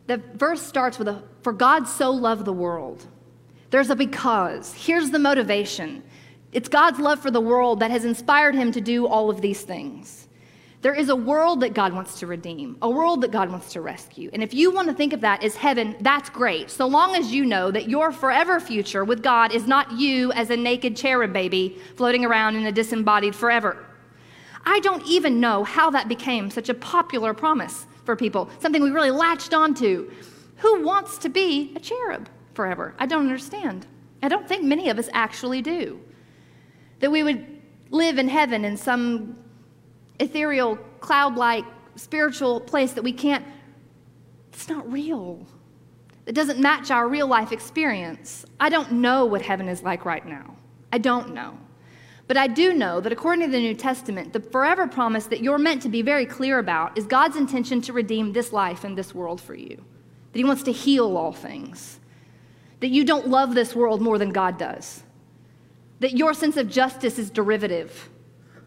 The 0.07 0.21
verse 0.35 0.61
starts 0.61 0.97
with 0.97 1.07
a 1.07 1.23
for 1.41 1.53
God 1.53 1.87
so 1.87 2.11
loved 2.11 2.45
the 2.45 2.53
world. 2.53 3.05
There's 3.69 3.89
a 3.89 3.95
because. 3.95 4.73
Here's 4.73 5.11
the 5.11 5.19
motivation. 5.19 6.03
It's 6.51 6.67
God's 6.67 6.99
love 6.99 7.19
for 7.19 7.31
the 7.31 7.39
world 7.39 7.79
that 7.79 7.91
has 7.91 8.03
inspired 8.03 8.55
him 8.55 8.71
to 8.73 8.81
do 8.81 9.07
all 9.07 9.29
of 9.29 9.39
these 9.39 9.61
things. 9.61 10.27
There 10.81 10.93
is 10.95 11.09
a 11.09 11.15
world 11.15 11.61
that 11.61 11.75
God 11.75 11.93
wants 11.93 12.19
to 12.19 12.27
redeem, 12.27 12.75
a 12.81 12.89
world 12.89 13.21
that 13.21 13.31
God 13.31 13.51
wants 13.51 13.71
to 13.73 13.81
rescue. 13.81 14.31
And 14.33 14.41
if 14.41 14.53
you 14.53 14.71
want 14.71 14.87
to 14.87 14.93
think 14.93 15.13
of 15.13 15.21
that 15.21 15.43
as 15.43 15.55
heaven, 15.55 15.95
that's 16.01 16.29
great. 16.29 16.71
So 16.71 16.87
long 16.87 17.15
as 17.15 17.31
you 17.31 17.45
know 17.45 17.69
that 17.69 17.87
your 17.87 18.11
forever 18.11 18.59
future 18.59 19.05
with 19.05 19.21
God 19.21 19.53
is 19.53 19.67
not 19.67 19.91
you 19.91 20.31
as 20.31 20.49
a 20.49 20.57
naked 20.57 20.97
cherub 20.97 21.31
baby 21.31 21.77
floating 21.95 22.25
around 22.25 22.55
in 22.55 22.65
a 22.65 22.71
disembodied 22.71 23.35
forever. 23.35 23.85
I 24.65 24.79
don't 24.79 25.05
even 25.05 25.39
know 25.39 25.63
how 25.63 25.91
that 25.91 26.09
became 26.09 26.49
such 26.49 26.67
a 26.67 26.73
popular 26.73 27.33
promise 27.33 27.85
for 28.03 28.15
people, 28.15 28.49
something 28.59 28.81
we 28.81 28.89
really 28.89 29.11
latched 29.11 29.53
onto. 29.53 30.11
Who 30.57 30.83
wants 30.83 31.19
to 31.19 31.29
be 31.29 31.73
a 31.75 31.79
cherub 31.79 32.27
forever? 32.55 32.95
I 32.97 33.05
don't 33.05 33.21
understand. 33.21 33.85
I 34.23 34.27
don't 34.29 34.47
think 34.47 34.63
many 34.63 34.89
of 34.89 34.97
us 34.97 35.09
actually 35.13 35.61
do 35.61 36.01
that 37.01 37.11
we 37.11 37.23
would 37.23 37.45
live 37.89 38.17
in 38.17 38.27
heaven 38.27 38.63
in 38.63 38.77
some 38.77 39.35
ethereal, 40.19 40.77
cloud 40.99 41.35
like, 41.35 41.65
spiritual 41.95 42.61
place 42.61 42.93
that 42.93 43.03
we 43.03 43.11
can't, 43.11 43.45
it's 44.53 44.69
not 44.69 44.89
real. 44.91 45.45
It 46.25 46.33
doesn't 46.33 46.59
match 46.59 46.91
our 46.91 47.07
real 47.07 47.27
life 47.27 47.51
experience. 47.51 48.45
I 48.59 48.69
don't 48.69 48.93
know 48.93 49.25
what 49.25 49.41
heaven 49.41 49.67
is 49.67 49.83
like 49.83 50.05
right 50.05 50.25
now. 50.25 50.55
I 50.93 50.99
don't 50.99 51.33
know. 51.33 51.57
But 52.27 52.37
I 52.37 52.47
do 52.47 52.73
know 52.73 53.01
that 53.01 53.11
according 53.11 53.45
to 53.47 53.51
the 53.51 53.59
New 53.59 53.73
Testament, 53.73 54.31
the 54.31 54.39
forever 54.39 54.87
promise 54.87 55.25
that 55.25 55.41
you're 55.41 55.57
meant 55.57 55.81
to 55.81 55.89
be 55.89 56.01
very 56.01 56.25
clear 56.25 56.59
about 56.59 56.97
is 56.97 57.05
God's 57.05 57.35
intention 57.35 57.81
to 57.81 57.93
redeem 57.93 58.31
this 58.31 58.53
life 58.53 58.83
and 58.83 58.97
this 58.97 59.13
world 59.13 59.41
for 59.41 59.55
you. 59.55 59.75
That 60.31 60.39
He 60.39 60.45
wants 60.45 60.63
to 60.63 60.71
heal 60.71 61.17
all 61.17 61.33
things. 61.33 61.99
That 62.79 62.89
you 62.89 63.03
don't 63.03 63.27
love 63.27 63.53
this 63.53 63.75
world 63.75 64.01
more 64.01 64.17
than 64.17 64.29
God 64.29 64.57
does 64.57 65.03
that 66.01 66.17
your 66.17 66.33
sense 66.33 66.57
of 66.57 66.67
justice 66.67 67.19
is 67.19 67.29
derivative. 67.29 68.09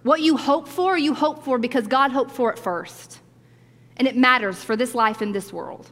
What 0.04 0.20
you 0.20 0.36
hope 0.36 0.68
for, 0.68 0.96
you 0.96 1.14
hope 1.14 1.44
for 1.44 1.58
because 1.58 1.88
God 1.88 2.12
hoped 2.12 2.30
for 2.30 2.52
it 2.52 2.58
first. 2.58 3.20
And 3.96 4.06
it 4.06 4.16
matters 4.16 4.62
for 4.62 4.76
this 4.76 4.94
life 4.94 5.20
in 5.20 5.32
this 5.32 5.52
world. 5.52 5.90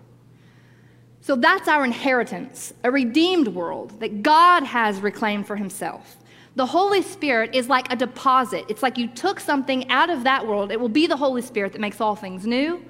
So 1.20 1.34
that's 1.34 1.66
our 1.66 1.84
inheritance, 1.84 2.72
a 2.84 2.90
redeemed 2.90 3.48
world 3.48 3.98
that 4.00 4.22
God 4.22 4.62
has 4.62 5.00
reclaimed 5.00 5.46
for 5.46 5.56
himself. 5.56 6.16
The 6.54 6.66
Holy 6.66 7.02
Spirit 7.02 7.54
is 7.54 7.68
like 7.68 7.92
a 7.92 7.96
deposit. 7.96 8.64
It's 8.68 8.82
like 8.82 8.96
you 8.96 9.08
took 9.08 9.40
something 9.40 9.88
out 9.90 10.10
of 10.10 10.22
that 10.24 10.46
world. 10.46 10.70
It 10.70 10.78
will 10.78 10.88
be 10.88 11.08
the 11.08 11.16
Holy 11.16 11.42
Spirit 11.42 11.72
that 11.72 11.80
makes 11.80 12.00
all 12.00 12.14
things 12.14 12.46
new 12.46 12.84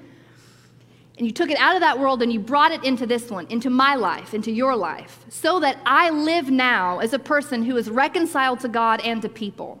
and 1.17 1.27
you 1.27 1.31
took 1.31 1.51
it 1.51 1.59
out 1.59 1.75
of 1.75 1.81
that 1.81 1.99
world 1.99 2.23
and 2.23 2.33
you 2.33 2.39
brought 2.39 2.71
it 2.71 2.83
into 2.83 3.05
this 3.05 3.29
one, 3.29 3.45
into 3.47 3.69
my 3.69 3.95
life, 3.95 4.33
into 4.33 4.51
your 4.51 4.75
life, 4.75 5.23
so 5.29 5.59
that 5.59 5.77
I 5.85 6.09
live 6.09 6.49
now 6.49 6.99
as 6.99 7.13
a 7.13 7.19
person 7.19 7.63
who 7.63 7.77
is 7.77 7.89
reconciled 7.89 8.59
to 8.61 8.67
God 8.67 8.99
and 9.01 9.21
to 9.21 9.29
people, 9.29 9.79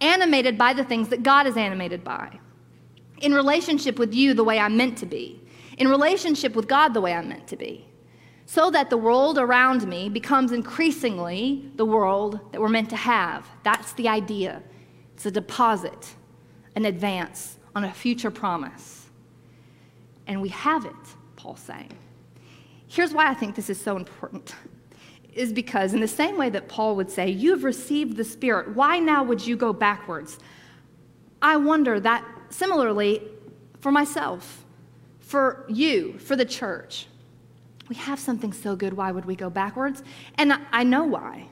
animated 0.00 0.58
by 0.58 0.74
the 0.74 0.84
things 0.84 1.08
that 1.08 1.22
God 1.22 1.46
is 1.46 1.56
animated 1.56 2.04
by, 2.04 2.38
in 3.22 3.32
relationship 3.32 3.98
with 3.98 4.12
you 4.12 4.34
the 4.34 4.44
way 4.44 4.58
I'm 4.58 4.76
meant 4.76 4.98
to 4.98 5.06
be, 5.06 5.40
in 5.78 5.88
relationship 5.88 6.54
with 6.54 6.68
God 6.68 6.92
the 6.92 7.00
way 7.00 7.14
I'm 7.14 7.30
meant 7.30 7.46
to 7.48 7.56
be, 7.56 7.86
so 8.44 8.70
that 8.70 8.90
the 8.90 8.98
world 8.98 9.38
around 9.38 9.88
me 9.88 10.10
becomes 10.10 10.52
increasingly 10.52 11.70
the 11.76 11.86
world 11.86 12.40
that 12.52 12.60
we're 12.60 12.68
meant 12.68 12.90
to 12.90 12.96
have. 12.96 13.48
That's 13.62 13.94
the 13.94 14.08
idea. 14.08 14.62
It's 15.14 15.24
a 15.24 15.30
deposit, 15.30 16.14
an 16.76 16.84
advance 16.84 17.56
on 17.74 17.84
a 17.84 17.92
future 17.94 18.30
promise 18.30 19.01
and 20.26 20.40
we 20.40 20.48
have 20.50 20.84
it, 20.84 20.92
Paul's 21.36 21.60
saying. 21.60 21.92
Here's 22.88 23.12
why 23.12 23.28
I 23.28 23.34
think 23.34 23.54
this 23.54 23.70
is 23.70 23.80
so 23.80 23.96
important 23.96 24.54
is 25.34 25.52
because, 25.52 25.94
in 25.94 26.00
the 26.00 26.08
same 26.08 26.36
way 26.36 26.50
that 26.50 26.68
Paul 26.68 26.94
would 26.96 27.10
say, 27.10 27.28
You 27.28 27.52
have 27.52 27.64
received 27.64 28.16
the 28.16 28.24
Spirit, 28.24 28.74
why 28.76 28.98
now 28.98 29.22
would 29.22 29.46
you 29.46 29.56
go 29.56 29.72
backwards? 29.72 30.38
I 31.40 31.56
wonder 31.56 31.98
that 32.00 32.24
similarly 32.50 33.22
for 33.80 33.90
myself, 33.90 34.64
for 35.20 35.64
you, 35.68 36.18
for 36.18 36.36
the 36.36 36.44
church. 36.44 37.06
We 37.88 37.96
have 37.96 38.20
something 38.20 38.52
so 38.52 38.76
good, 38.76 38.92
why 38.92 39.10
would 39.10 39.24
we 39.24 39.34
go 39.34 39.50
backwards? 39.50 40.02
And 40.36 40.52
I 40.70 40.84
know 40.84 41.04
why. 41.04 41.48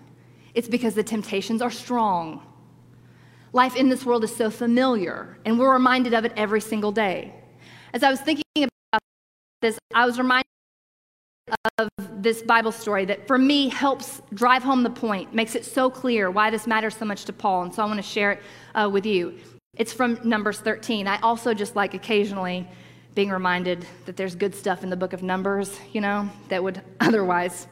It's 0.55 0.69
because 0.69 0.95
the 0.95 1.03
temptations 1.03 1.63
are 1.63 1.71
strong. 1.71 2.47
Life 3.53 3.75
in 3.75 3.89
this 3.89 4.05
world 4.05 4.23
is 4.25 4.35
so 4.35 4.49
familiar, 4.49 5.39
and 5.45 5.59
we're 5.59 5.73
reminded 5.73 6.15
of 6.15 6.25
it 6.25 6.33
every 6.37 6.61
single 6.61 6.93
day. 6.93 7.35
As 7.93 8.03
I 8.03 8.11
was 8.11 8.21
thinking 8.21 8.45
about 8.57 9.03
this, 9.61 9.79
I 9.95 10.07
was 10.07 10.19
reminded 10.19 10.47
of 11.79 11.89
this 12.23 12.43
Bible 12.43 12.73
story 12.73 13.05
that 13.07 13.27
for 13.27 13.39
me 13.39 13.69
helps 13.69 14.23
drive 14.35 14.63
home 14.63 14.83
the 14.83 14.91
point, 14.91 15.35
makes 15.35 15.55
it 15.55 15.65
so 15.65 15.91
clear 15.91 16.31
why 16.31 16.51
this 16.51 16.67
matters 16.67 16.97
so 16.97 17.05
much 17.05 17.25
to 17.25 17.33
Paul. 17.33 17.65
And 17.65 17.75
so 17.75 17.83
I 17.83 17.87
want 17.87 17.99
to 17.99 18.03
share 18.03 18.33
it 18.33 18.43
uh, 18.75 18.89
with 18.93 19.07
you. 19.07 19.39
It's 19.77 19.93
from 19.93 20.19
Numbers 20.23 20.61
13. 20.61 21.09
I 21.09 21.19
also 21.21 21.55
just 21.55 21.75
like 21.75 21.95
occasionally 21.95 22.69
being 23.15 23.31
reminded 23.31 23.85
that 24.07 24.17
there's 24.17 24.35
good 24.35 24.55
stuff 24.55 24.85
in 24.85 24.91
the 24.91 24.97
book 24.97 25.13
of 25.13 25.23
Numbers, 25.23 25.79
you 25.93 26.01
know, 26.01 26.29
that 26.49 26.63
would 26.63 26.81
otherwise, 27.01 27.67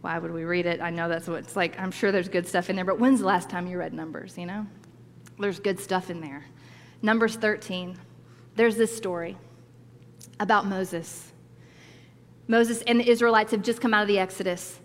why 0.00 0.18
would 0.18 0.32
we 0.32 0.44
read 0.44 0.66
it? 0.66 0.80
I 0.80 0.90
know 0.90 1.08
that's 1.08 1.28
what 1.28 1.38
it's 1.38 1.54
like. 1.54 1.78
I'm 1.78 1.92
sure 1.92 2.10
there's 2.10 2.28
good 2.28 2.46
stuff 2.46 2.70
in 2.70 2.76
there, 2.76 2.84
but 2.84 2.98
when's 2.98 3.20
the 3.20 3.26
last 3.26 3.48
time 3.48 3.66
you 3.68 3.78
read 3.78 3.92
Numbers, 3.92 4.36
you 4.36 4.46
know? 4.46 4.66
There's 5.38 5.60
good 5.60 5.78
stuff 5.78 6.10
in 6.10 6.20
there. 6.20 6.44
Numbers 7.02 7.36
13, 7.36 7.96
there's 8.56 8.76
this 8.76 8.94
story 8.96 9.36
about 10.40 10.66
Moses. 10.66 11.32
Moses 12.48 12.82
and 12.82 13.00
the 13.00 13.08
Israelites 13.08 13.52
have 13.52 13.62
just 13.62 13.80
come 13.80 13.94
out 13.94 14.02
of 14.02 14.08
the 14.08 14.18
Exodus. 14.18 14.80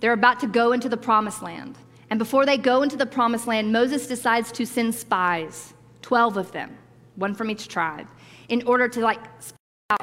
They're 0.00 0.12
about 0.12 0.40
to 0.40 0.46
go 0.46 0.72
into 0.72 0.88
the 0.88 0.96
promised 0.96 1.42
land. 1.42 1.76
And 2.10 2.18
before 2.18 2.46
they 2.46 2.56
go 2.56 2.82
into 2.82 2.96
the 2.96 3.06
promised 3.06 3.46
land, 3.46 3.72
Moses 3.72 4.06
decides 4.06 4.50
to 4.52 4.64
send 4.64 4.94
spies, 4.94 5.74
12 6.02 6.36
of 6.36 6.52
them, 6.52 6.76
one 7.16 7.34
from 7.34 7.50
each 7.50 7.68
tribe, 7.68 8.08
in 8.48 8.62
order 8.62 8.88
to 8.88 9.00
like 9.00 9.20
out, 9.90 10.00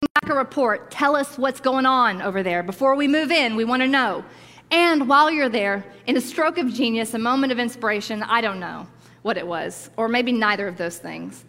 back 0.00 0.30
a 0.30 0.34
report, 0.34 0.90
tell 0.90 1.16
us 1.16 1.36
what's 1.38 1.60
going 1.60 1.86
on 1.86 2.22
over 2.22 2.42
there. 2.42 2.62
Before 2.62 2.94
we 2.94 3.08
move 3.08 3.30
in, 3.30 3.56
we 3.56 3.64
want 3.64 3.82
to 3.82 3.88
know. 3.88 4.24
And 4.70 5.08
while 5.08 5.30
you're 5.30 5.48
there, 5.48 5.84
in 6.06 6.16
a 6.16 6.20
stroke 6.20 6.58
of 6.58 6.72
genius, 6.72 7.14
a 7.14 7.18
moment 7.18 7.52
of 7.52 7.58
inspiration, 7.58 8.22
I 8.22 8.40
don't 8.40 8.60
know 8.60 8.86
what 9.22 9.36
it 9.36 9.46
was, 9.46 9.90
or 9.96 10.08
maybe 10.08 10.32
neither 10.32 10.68
of 10.68 10.76
those 10.76 10.98
things. 10.98 11.44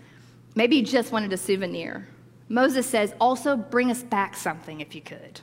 Maybe 0.56 0.78
you 0.78 0.84
just 0.84 1.12
wanted 1.12 1.34
a 1.34 1.38
souvenir. 1.38 2.08
Moses 2.48 2.86
says, 2.86 3.13
also 3.20 3.58
bring 3.58 3.91
us 3.91 4.04
back 4.04 4.36
something 4.36 4.82
if 4.82 4.96
you 4.96 5.02
could 5.02 5.41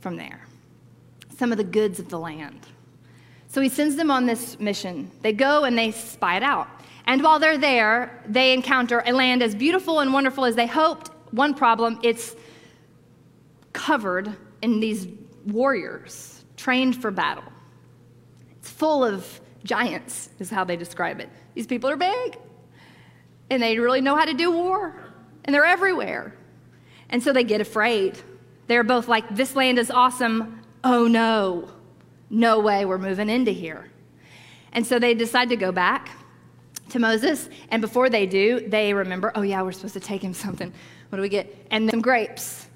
from 0.00 0.16
there. 0.16 0.46
Some 1.36 1.50
of 1.50 1.58
the 1.58 1.64
goods 1.64 1.98
of 1.98 2.08
the 2.08 2.18
land. 2.18 2.60
So 3.48 3.60
he 3.60 3.68
sends 3.68 3.96
them 3.96 4.10
on 4.10 4.26
this 4.26 4.58
mission. 4.60 5.10
They 5.22 5.32
go 5.32 5.64
and 5.64 5.76
they 5.76 5.90
spy 5.90 6.36
it 6.36 6.42
out. 6.42 6.68
And 7.06 7.22
while 7.22 7.38
they're 7.38 7.58
there, 7.58 8.22
they 8.26 8.52
encounter 8.52 9.02
a 9.04 9.12
land 9.12 9.42
as 9.42 9.54
beautiful 9.54 10.00
and 10.00 10.12
wonderful 10.12 10.44
as 10.44 10.54
they 10.54 10.66
hoped. 10.66 11.10
One 11.32 11.52
problem, 11.52 11.98
it's 12.02 12.36
covered 13.72 14.34
in 14.62 14.78
these 14.80 15.08
warriors 15.46 16.44
trained 16.56 17.00
for 17.00 17.10
battle. 17.10 17.44
It's 18.58 18.70
full 18.70 19.04
of 19.04 19.40
giants, 19.64 20.30
is 20.38 20.50
how 20.50 20.64
they 20.64 20.76
describe 20.76 21.18
it. 21.20 21.28
These 21.54 21.66
people 21.66 21.90
are 21.90 21.96
big, 21.96 22.38
and 23.52 23.62
they 23.62 23.78
really 23.78 24.00
know 24.00 24.16
how 24.16 24.24
to 24.24 24.34
do 24.34 24.50
war, 24.50 24.94
and 25.44 25.54
they're 25.54 25.64
everywhere. 25.64 26.34
And 27.08 27.22
so 27.22 27.32
they 27.32 27.44
get 27.44 27.60
afraid. 27.60 28.18
They're 28.66 28.84
both 28.84 29.08
like, 29.08 29.34
This 29.34 29.54
land 29.54 29.78
is 29.78 29.90
awesome. 29.90 30.60
Oh 30.84 31.06
no, 31.06 31.70
no 32.30 32.60
way, 32.60 32.84
we're 32.84 32.98
moving 32.98 33.28
into 33.28 33.50
here. 33.50 33.90
And 34.72 34.86
so 34.86 34.98
they 34.98 35.14
decide 35.14 35.50
to 35.50 35.56
go 35.56 35.70
back 35.70 36.10
to 36.90 36.98
Moses, 36.98 37.48
and 37.68 37.80
before 37.80 38.10
they 38.10 38.26
do, 38.26 38.68
they 38.68 38.92
remember, 38.92 39.32
oh 39.34 39.42
yeah, 39.42 39.62
we're 39.62 39.72
supposed 39.72 39.94
to 39.94 40.00
take 40.00 40.22
him 40.22 40.34
something. 40.34 40.72
What 41.08 41.16
do 41.16 41.22
we 41.22 41.28
get? 41.28 41.66
And 41.70 41.90
some 41.90 42.00
grapes. 42.00 42.66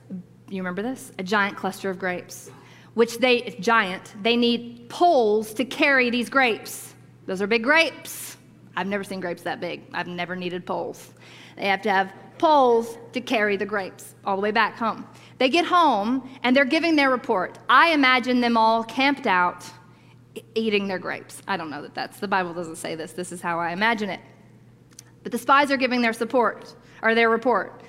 You 0.48 0.58
remember 0.58 0.82
this? 0.82 1.12
A 1.18 1.22
giant 1.22 1.56
cluster 1.56 1.90
of 1.90 1.98
grapes 1.98 2.50
which 2.96 3.18
they, 3.18 3.54
giant, 3.60 4.14
they 4.22 4.36
need 4.36 4.88
poles 4.88 5.52
to 5.52 5.66
carry 5.66 6.08
these 6.08 6.30
grapes. 6.30 6.94
Those 7.26 7.42
are 7.42 7.46
big 7.46 7.62
grapes. 7.62 8.25
I've 8.76 8.86
never 8.86 9.04
seen 9.04 9.20
grapes 9.20 9.42
that 9.42 9.60
big. 9.60 9.82
I've 9.92 10.06
never 10.06 10.36
needed 10.36 10.66
poles. 10.66 11.12
They 11.56 11.68
have 11.68 11.82
to 11.82 11.90
have 11.90 12.12
poles 12.38 12.98
to 13.12 13.20
carry 13.20 13.56
the 13.56 13.64
grapes 13.64 14.14
all 14.24 14.36
the 14.36 14.42
way 14.42 14.50
back 14.50 14.76
home. 14.76 15.06
They 15.38 15.48
get 15.48 15.64
home 15.64 16.28
and 16.42 16.54
they're 16.54 16.64
giving 16.64 16.96
their 16.96 17.10
report. 17.10 17.58
I 17.68 17.92
imagine 17.92 18.40
them 18.40 18.56
all 18.56 18.84
camped 18.84 19.26
out 19.26 19.64
eating 20.54 20.86
their 20.86 20.98
grapes. 20.98 21.40
I 21.48 21.56
don't 21.56 21.70
know 21.70 21.82
that 21.82 21.94
that's 21.94 22.20
the 22.20 22.28
Bible 22.28 22.52
doesn't 22.52 22.76
say 22.76 22.94
this. 22.94 23.12
This 23.12 23.32
is 23.32 23.40
how 23.40 23.58
I 23.58 23.72
imagine 23.72 24.10
it. 24.10 24.20
But 25.22 25.32
the 25.32 25.38
spies 25.38 25.70
are 25.70 25.76
giving 25.76 26.02
their 26.02 26.12
support 26.12 26.74
or 27.02 27.14
their 27.14 27.30
report. 27.30 27.82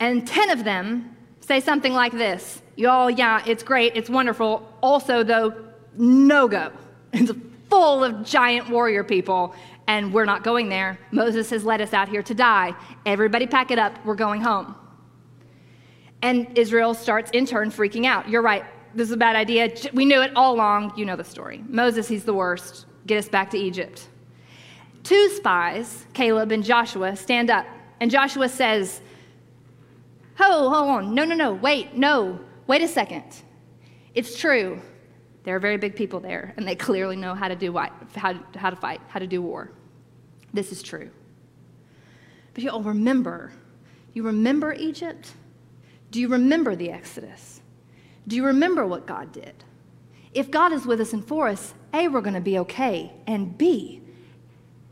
And 0.00 0.26
10 0.26 0.50
of 0.50 0.64
them 0.64 1.16
say 1.40 1.60
something 1.60 1.92
like 1.92 2.12
this 2.12 2.62
Y'all, 2.76 3.10
yeah, 3.10 3.42
it's 3.44 3.64
great, 3.64 3.96
it's 3.96 4.08
wonderful. 4.08 4.66
Also, 4.80 5.24
though, 5.24 5.52
no 5.96 6.46
go. 6.46 6.70
It's 7.12 7.32
full 7.68 8.04
of 8.04 8.24
giant 8.24 8.70
warrior 8.70 9.02
people, 9.02 9.54
and 9.88 10.12
we're 10.14 10.24
not 10.24 10.44
going 10.44 10.68
there. 10.68 10.98
Moses 11.10 11.50
has 11.50 11.64
led 11.64 11.80
us 11.80 11.92
out 11.92 12.08
here 12.08 12.22
to 12.22 12.34
die. 12.34 12.74
Everybody 13.04 13.48
pack 13.48 13.72
it 13.72 13.78
up, 13.78 13.92
we're 14.04 14.14
going 14.14 14.40
home. 14.40 14.76
And 16.22 16.56
Israel 16.56 16.94
starts 16.94 17.32
in 17.32 17.44
turn 17.44 17.70
freaking 17.70 18.06
out. 18.06 18.28
You're 18.28 18.42
right, 18.42 18.64
this 18.94 19.08
is 19.08 19.12
a 19.12 19.16
bad 19.16 19.34
idea. 19.34 19.72
We 19.92 20.04
knew 20.04 20.22
it 20.22 20.30
all 20.36 20.54
along. 20.54 20.92
You 20.96 21.04
know 21.04 21.16
the 21.16 21.24
story. 21.24 21.64
Moses, 21.68 22.06
he's 22.06 22.24
the 22.24 22.34
worst. 22.34 22.86
Get 23.06 23.18
us 23.18 23.28
back 23.28 23.50
to 23.50 23.58
Egypt. 23.58 24.06
Two 25.02 25.28
spies, 25.30 26.06
Caleb 26.12 26.52
and 26.52 26.62
Joshua, 26.62 27.16
stand 27.16 27.50
up. 27.50 27.66
And 28.00 28.10
Joshua 28.10 28.48
says, 28.48 29.00
Ho, 30.36 30.70
hold 30.70 30.88
on. 30.88 31.14
No, 31.14 31.24
no, 31.24 31.34
no. 31.34 31.54
Wait, 31.54 31.94
no 31.94 32.38
wait 32.68 32.82
a 32.82 32.86
second. 32.86 33.24
It's 34.14 34.38
true. 34.38 34.80
There 35.42 35.56
are 35.56 35.60
very 35.60 35.78
big 35.78 35.96
people 35.96 36.20
there, 36.20 36.54
and 36.56 36.68
they 36.68 36.76
clearly 36.76 37.16
know 37.16 37.34
how 37.34 37.48
to 37.48 37.56
do 37.56 37.76
how, 38.14 38.34
how 38.54 38.70
to 38.70 38.76
fight, 38.76 39.00
how 39.08 39.18
to 39.18 39.26
do 39.26 39.42
war. 39.42 39.72
This 40.52 40.72
is 40.72 40.82
true. 40.82 41.10
But 42.54 42.62
you 42.62 42.70
all 42.70 42.82
remember. 42.82 43.52
You 44.14 44.22
remember 44.24 44.72
Egypt? 44.72 45.32
Do 46.10 46.20
you 46.20 46.28
remember 46.28 46.74
the 46.74 46.90
Exodus? 46.90 47.60
Do 48.26 48.36
you 48.36 48.44
remember 48.44 48.86
what 48.86 49.06
God 49.06 49.32
did? 49.32 49.64
If 50.34 50.50
God 50.50 50.72
is 50.72 50.86
with 50.86 51.00
us 51.00 51.12
and 51.12 51.24
for 51.24 51.48
us, 51.48 51.74
A, 51.94 52.08
we're 52.08 52.20
going 52.20 52.34
to 52.34 52.40
be 52.40 52.58
okay. 52.60 53.12
And 53.26 53.56
B, 53.56 54.02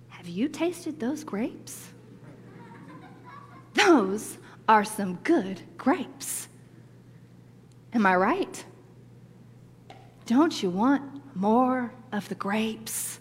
have 0.09 0.29
you 0.29 0.49
tasted 0.49 0.99
those 0.99 1.25
grapes? 1.25 1.89
Those 3.75 4.39
are 4.69 4.85
some 4.85 5.17
good 5.23 5.61
grapes. 5.77 6.49
Am 7.93 8.07
I 8.07 8.17
right? 8.17 8.65
Don't 10.27 10.63
you 10.63 10.71
want 10.71 11.03
more 11.37 11.93
of 12.13 12.29
the 12.29 12.35
grapes? 12.35 13.16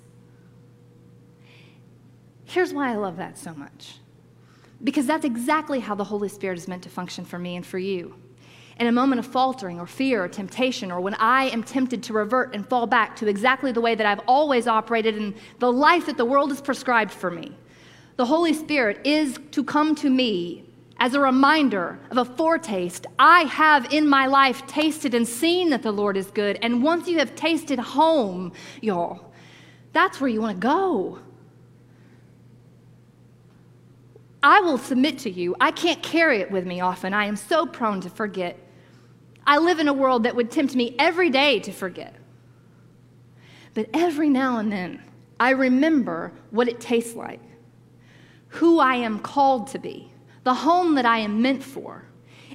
Here's 2.56 2.74
why 2.74 2.90
I 2.90 2.96
love 2.96 3.18
that 3.18 3.38
so 3.38 3.54
much. 3.54 3.96
Because 4.82 5.06
that's 5.06 5.26
exactly 5.26 5.82
how 5.82 5.94
the 5.94 6.06
Holy 6.06 6.30
Spirit 6.30 6.58
is 6.58 6.70
meant 6.70 6.84
to 6.84 6.90
function 6.90 7.26
for 7.26 7.38
me 7.38 7.58
and 7.58 7.66
for 7.66 7.78
you. 7.78 8.16
In 8.80 8.88
a 8.88 8.94
moment 8.94 9.20
of 9.20 9.26
faltering 9.26 9.78
or 9.78 9.86
fear 9.86 10.24
or 10.24 10.30
temptation, 10.30 10.90
or 10.90 11.02
when 11.02 11.16
I 11.16 11.50
am 11.50 11.64
tempted 11.64 12.02
to 12.04 12.14
revert 12.14 12.56
and 12.56 12.66
fall 12.66 12.88
back 12.88 13.18
to 13.18 13.28
exactly 13.28 13.74
the 13.74 13.82
way 13.82 13.94
that 13.94 14.08
I've 14.08 14.22
always 14.26 14.68
operated 14.68 15.18
in 15.18 15.36
the 15.60 15.70
life 15.70 16.06
that 16.06 16.16
the 16.16 16.24
world 16.24 16.50
has 16.50 16.62
prescribed 16.62 17.12
for 17.12 17.30
me, 17.30 17.52
the 18.16 18.26
Holy 18.26 18.54
Spirit 18.54 19.06
is 19.06 19.38
to 19.52 19.62
come 19.62 19.94
to 19.96 20.10
me 20.10 20.64
as 21.02 21.14
a 21.14 21.20
reminder 21.20 22.00
of 22.10 22.20
a 22.20 22.24
foretaste. 22.24 23.06
I 23.20 23.42
have 23.42 23.92
in 23.92 24.08
my 24.08 24.28
life 24.28 24.66
tasted 24.66 25.14
and 25.14 25.28
seen 25.28 25.72
that 25.72 25.82
the 25.82 25.92
Lord 25.92 26.16
is 26.16 26.32
good. 26.32 26.58
And 26.62 26.82
once 26.82 27.10
you 27.10 27.20
have 27.20 27.36
tasted 27.36 27.80
home, 27.80 28.54
y'all, 28.80 29.34
that's 29.92 30.22
where 30.22 30.30
you 30.30 30.40
want 30.40 30.62
to 30.62 30.66
go. 30.66 31.20
I 34.46 34.62
will 34.62 34.78
submit 34.78 35.18
to 35.20 35.32
you. 35.32 35.56
I 35.60 35.72
can't 35.72 36.04
carry 36.04 36.40
it 36.40 36.52
with 36.52 36.68
me 36.68 36.80
often. 36.80 37.16
I 37.16 37.26
am 37.26 37.36
so 37.36 37.66
prone 37.66 38.00
to 38.02 38.12
forget. 38.12 38.60
I 39.48 39.58
live 39.58 39.80
in 39.80 39.88
a 39.88 39.94
world 39.94 40.22
that 40.24 40.36
would 40.36 40.52
tempt 40.52 40.76
me 40.76 40.96
every 41.00 41.32
day 41.32 41.60
to 41.62 41.72
forget. 41.72 42.16
But 43.74 43.90
every 43.92 44.30
now 44.30 44.60
and 44.60 44.72
then, 44.72 45.02
I 45.40 45.50
remember 45.50 46.32
what 46.52 46.68
it 46.68 46.80
tastes 46.80 47.16
like, 47.16 47.42
who 48.50 48.78
I 48.78 48.98
am 48.98 49.18
called 49.18 49.66
to 49.70 49.80
be 49.80 50.12
the 50.44 50.54
home 50.54 50.94
that 50.94 51.08
I 51.08 51.18
am 51.18 51.42
meant 51.42 51.64
for. 51.64 52.06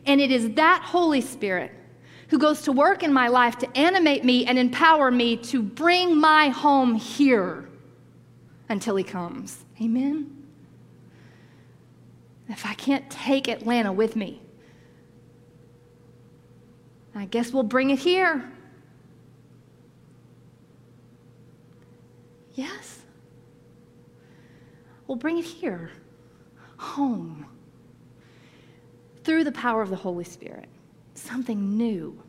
And 0.06 0.20
it 0.20 0.30
is 0.30 0.54
that 0.54 0.82
Holy 0.84 1.20
Spirit 1.20 1.72
who 2.28 2.38
goes 2.38 2.62
to 2.62 2.70
work 2.70 3.02
in 3.02 3.12
my 3.12 3.26
life 3.26 3.58
to 3.58 3.76
animate 3.76 4.24
me 4.24 4.46
and 4.46 4.56
empower 4.60 5.10
me 5.10 5.36
to 5.38 5.60
bring 5.60 6.16
my 6.16 6.50
home 6.50 6.94
here 6.94 7.68
until 8.68 8.94
He 8.94 9.02
comes. 9.02 9.64
Amen? 9.82 10.39
If 12.50 12.66
I 12.66 12.74
can't 12.74 13.08
take 13.08 13.48
Atlanta 13.48 13.92
with 13.92 14.16
me, 14.16 14.42
I 17.14 17.26
guess 17.26 17.52
we'll 17.52 17.62
bring 17.62 17.90
it 17.90 18.00
here. 18.00 18.50
Yes? 22.54 22.98
We'll 25.06 25.16
bring 25.16 25.38
it 25.38 25.44
here, 25.44 25.90
home 26.76 27.46
through 29.22 29.44
the 29.44 29.52
power 29.52 29.80
of 29.82 29.90
the 29.90 29.96
Holy 29.96 30.24
Spirit, 30.24 30.68
something 31.14 31.76
new. 31.76 32.20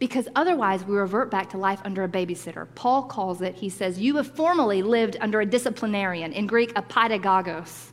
Because 0.00 0.26
otherwise, 0.34 0.84
we 0.84 0.96
revert 0.96 1.30
back 1.30 1.50
to 1.50 1.58
life 1.58 1.80
under 1.84 2.04
a 2.04 2.08
babysitter. 2.08 2.66
Paul 2.74 3.04
calls 3.04 3.42
it, 3.42 3.54
he 3.54 3.68
says, 3.68 4.00
You 4.00 4.16
have 4.16 4.34
formerly 4.34 4.82
lived 4.82 5.16
under 5.20 5.42
a 5.42 5.46
disciplinarian, 5.46 6.32
in 6.32 6.46
Greek, 6.46 6.72
a 6.74 6.82
pedagogos, 6.82 7.89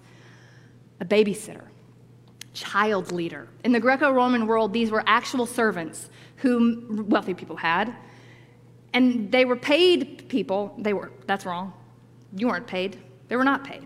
a 0.99 1.05
babysitter, 1.05 1.65
child 2.53 3.12
leader. 3.12 3.47
In 3.63 3.71
the 3.71 3.79
Greco 3.79 4.12
Roman 4.12 4.47
world, 4.47 4.73
these 4.73 4.91
were 4.91 5.03
actual 5.05 5.45
servants 5.45 6.10
whom 6.38 7.07
wealthy 7.10 7.33
people 7.33 7.55
had. 7.55 7.95
And 8.93 9.31
they 9.31 9.45
were 9.45 9.55
paid 9.55 10.27
people. 10.29 10.73
They 10.77 10.93
were, 10.93 11.12
that's 11.25 11.45
wrong. 11.45 11.73
You 12.36 12.47
weren't 12.47 12.67
paid, 12.67 12.97
they 13.27 13.36
were 13.36 13.43
not 13.43 13.63
paid. 13.63 13.86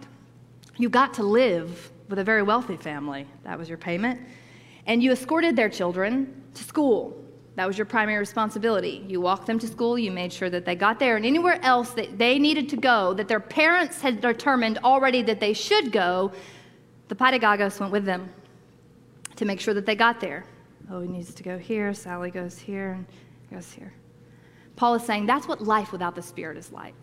You 0.78 0.90
got 0.90 1.14
to 1.16 1.24
live 1.24 1.92
with 2.10 2.20
a 2.20 2.24
very 2.24 2.44
wealthy 2.44 2.78
family. 2.78 3.28
That 3.44 3.58
was 3.58 3.70
your 3.70 3.78
payment 3.78 4.20
and 4.88 5.04
you 5.04 5.12
escorted 5.12 5.56
their 5.56 5.70
children 5.70 6.44
to 6.54 6.64
school. 6.64 7.18
That 7.56 7.68
was 7.68 7.78
your 7.78 7.86
primary 7.86 8.18
responsibility. 8.18 9.04
You 9.08 9.22
walked 9.22 9.46
them 9.46 9.60
to 9.60 9.68
school, 9.68 10.00
you 10.00 10.12
made 10.12 10.32
sure 10.32 10.50
that 10.50 10.66
they 10.66 10.76
got 10.76 11.00
there, 11.00 11.18
and 11.18 11.26
anywhere 11.26 11.60
else 11.64 11.92
that 11.92 12.18
they 12.18 12.40
needed 12.40 12.70
to 12.70 12.78
go, 12.78 13.14
that 13.14 13.28
their 13.28 13.40
parents 13.40 14.02
had 14.02 14.22
determined 14.22 14.80
already 14.84 15.22
that 15.24 15.40
they 15.40 15.54
should 15.54 15.92
go, 15.92 16.32
the 17.12 17.16
pedagogos 17.18 17.78
went 17.78 17.92
with 17.92 18.06
them 18.06 18.30
to 19.36 19.44
make 19.44 19.60
sure 19.60 19.74
that 19.74 19.86
they 19.86 19.96
got 19.96 20.22
there. 20.22 20.46
Oh, 20.90 21.02
he 21.02 21.10
needs 21.10 21.34
to 21.34 21.44
go 21.44 21.58
here, 21.58 21.94
Sally 21.94 22.32
goes 22.32 22.58
here, 22.58 22.94
and 22.94 23.06
goes 23.52 23.70
here. 23.70 23.92
Paul 24.78 24.94
is 24.94 25.04
saying 25.04 25.26
that's 25.26 25.46
what 25.46 25.62
life 25.62 25.92
without 25.92 26.16
the 26.16 26.22
Spirit 26.22 26.56
is 26.56 26.72
like. 26.72 26.96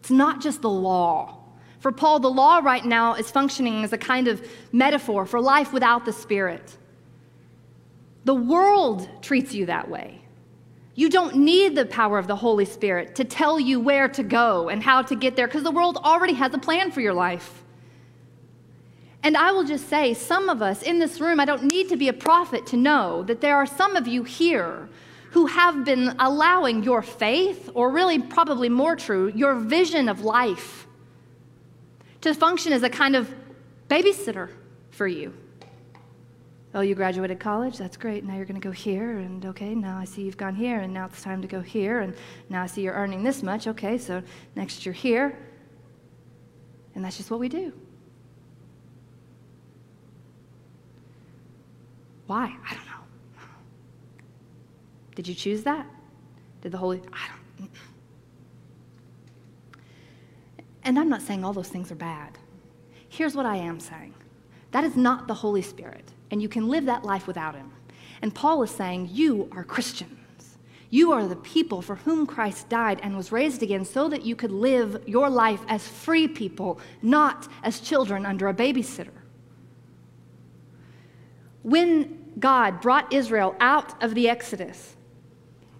It's 0.00 0.10
not 0.10 0.42
just 0.42 0.60
the 0.60 0.68
law. 0.68 1.38
For 1.80 1.90
Paul, 1.90 2.20
the 2.20 2.28
law 2.28 2.58
right 2.58 2.84
now 2.84 3.14
is 3.14 3.30
functioning 3.30 3.82
as 3.82 3.94
a 3.94 3.98
kind 3.98 4.28
of 4.28 4.46
metaphor 4.72 5.24
for 5.24 5.40
life 5.40 5.72
without 5.72 6.04
the 6.04 6.12
Spirit. 6.12 6.76
The 8.26 8.34
world 8.34 9.08
treats 9.22 9.54
you 9.54 9.64
that 9.66 9.88
way. 9.88 10.20
You 10.96 11.08
don't 11.08 11.34
need 11.34 11.74
the 11.74 11.86
power 11.86 12.18
of 12.18 12.26
the 12.26 12.36
Holy 12.36 12.66
Spirit 12.66 13.14
to 13.14 13.24
tell 13.24 13.58
you 13.58 13.80
where 13.80 14.08
to 14.08 14.22
go 14.22 14.68
and 14.68 14.82
how 14.82 15.00
to 15.00 15.16
get 15.16 15.34
there 15.34 15.46
because 15.46 15.62
the 15.62 15.70
world 15.70 15.96
already 16.04 16.34
has 16.34 16.52
a 16.52 16.58
plan 16.58 16.90
for 16.90 17.00
your 17.00 17.14
life. 17.14 17.62
And 19.26 19.36
I 19.36 19.50
will 19.50 19.64
just 19.64 19.88
say, 19.88 20.14
some 20.14 20.48
of 20.48 20.62
us 20.62 20.82
in 20.82 21.00
this 21.00 21.20
room, 21.20 21.40
I 21.40 21.44
don't 21.44 21.64
need 21.64 21.88
to 21.88 21.96
be 21.96 22.06
a 22.06 22.12
prophet 22.12 22.64
to 22.68 22.76
know 22.76 23.24
that 23.24 23.40
there 23.40 23.56
are 23.56 23.66
some 23.66 23.96
of 23.96 24.06
you 24.06 24.22
here 24.22 24.88
who 25.32 25.46
have 25.46 25.84
been 25.84 26.14
allowing 26.20 26.84
your 26.84 27.02
faith, 27.02 27.68
or 27.74 27.90
really, 27.90 28.20
probably 28.20 28.68
more 28.68 28.94
true, 28.94 29.32
your 29.34 29.56
vision 29.56 30.08
of 30.08 30.20
life, 30.20 30.86
to 32.20 32.34
function 32.34 32.72
as 32.72 32.84
a 32.84 32.88
kind 32.88 33.16
of 33.16 33.28
babysitter 33.88 34.48
for 34.90 35.08
you. 35.08 35.34
Oh, 36.72 36.82
you 36.82 36.94
graduated 36.94 37.40
college? 37.40 37.78
That's 37.78 37.96
great. 37.96 38.22
Now 38.22 38.36
you're 38.36 38.44
going 38.44 38.60
to 38.60 38.64
go 38.64 38.70
here, 38.70 39.18
and 39.18 39.44
okay, 39.46 39.74
now 39.74 39.98
I 39.98 40.04
see 40.04 40.22
you've 40.22 40.36
gone 40.36 40.54
here, 40.54 40.78
and 40.78 40.94
now 40.94 41.06
it's 41.06 41.20
time 41.20 41.42
to 41.42 41.48
go 41.48 41.60
here, 41.60 41.98
and 41.98 42.14
now 42.48 42.62
I 42.62 42.66
see 42.66 42.82
you're 42.82 42.94
earning 42.94 43.24
this 43.24 43.42
much. 43.42 43.66
Okay, 43.66 43.98
so 43.98 44.22
next 44.54 44.86
you're 44.86 44.94
here. 44.94 45.36
And 46.94 47.04
that's 47.04 47.16
just 47.16 47.32
what 47.32 47.40
we 47.40 47.48
do. 47.48 47.72
Why? 52.26 52.56
I 52.68 52.74
don't 52.74 52.86
know. 52.86 52.92
Did 55.14 55.28
you 55.28 55.34
choose 55.34 55.62
that? 55.62 55.86
Did 56.60 56.72
the 56.72 56.78
Holy. 56.78 57.00
I 57.12 57.28
don't. 57.28 57.70
And 60.84 60.98
I'm 60.98 61.08
not 61.08 61.22
saying 61.22 61.44
all 61.44 61.52
those 61.52 61.68
things 61.68 61.90
are 61.90 61.96
bad. 61.96 62.38
Here's 63.08 63.34
what 63.34 63.46
I 63.46 63.56
am 63.56 63.80
saying 63.80 64.14
that 64.72 64.84
is 64.84 64.96
not 64.96 65.26
the 65.26 65.34
Holy 65.34 65.62
Spirit 65.62 66.12
and 66.30 66.42
you 66.42 66.48
can 66.48 66.68
live 66.68 66.84
that 66.86 67.04
life 67.04 67.26
without 67.26 67.54
him. 67.54 67.70
And 68.22 68.34
Paul 68.34 68.62
is 68.62 68.70
saying, 68.70 69.10
You 69.12 69.48
are 69.52 69.64
Christians. 69.64 70.12
You 70.90 71.12
are 71.12 71.26
the 71.26 71.36
people 71.36 71.82
for 71.82 71.96
whom 71.96 72.26
Christ 72.26 72.68
died 72.68 73.00
and 73.02 73.16
was 73.16 73.32
raised 73.32 73.62
again 73.62 73.84
so 73.84 74.08
that 74.08 74.24
you 74.24 74.36
could 74.36 74.52
live 74.52 75.02
your 75.06 75.28
life 75.28 75.60
as 75.68 75.86
free 75.86 76.28
people, 76.28 76.80
not 77.02 77.48
as 77.64 77.80
children 77.80 78.24
under 78.24 78.48
a 78.48 78.54
babysitter. 78.54 79.10
When 81.62 82.15
God 82.38 82.80
brought 82.80 83.12
Israel 83.12 83.54
out 83.60 84.02
of 84.02 84.14
the 84.14 84.28
Exodus 84.28 84.96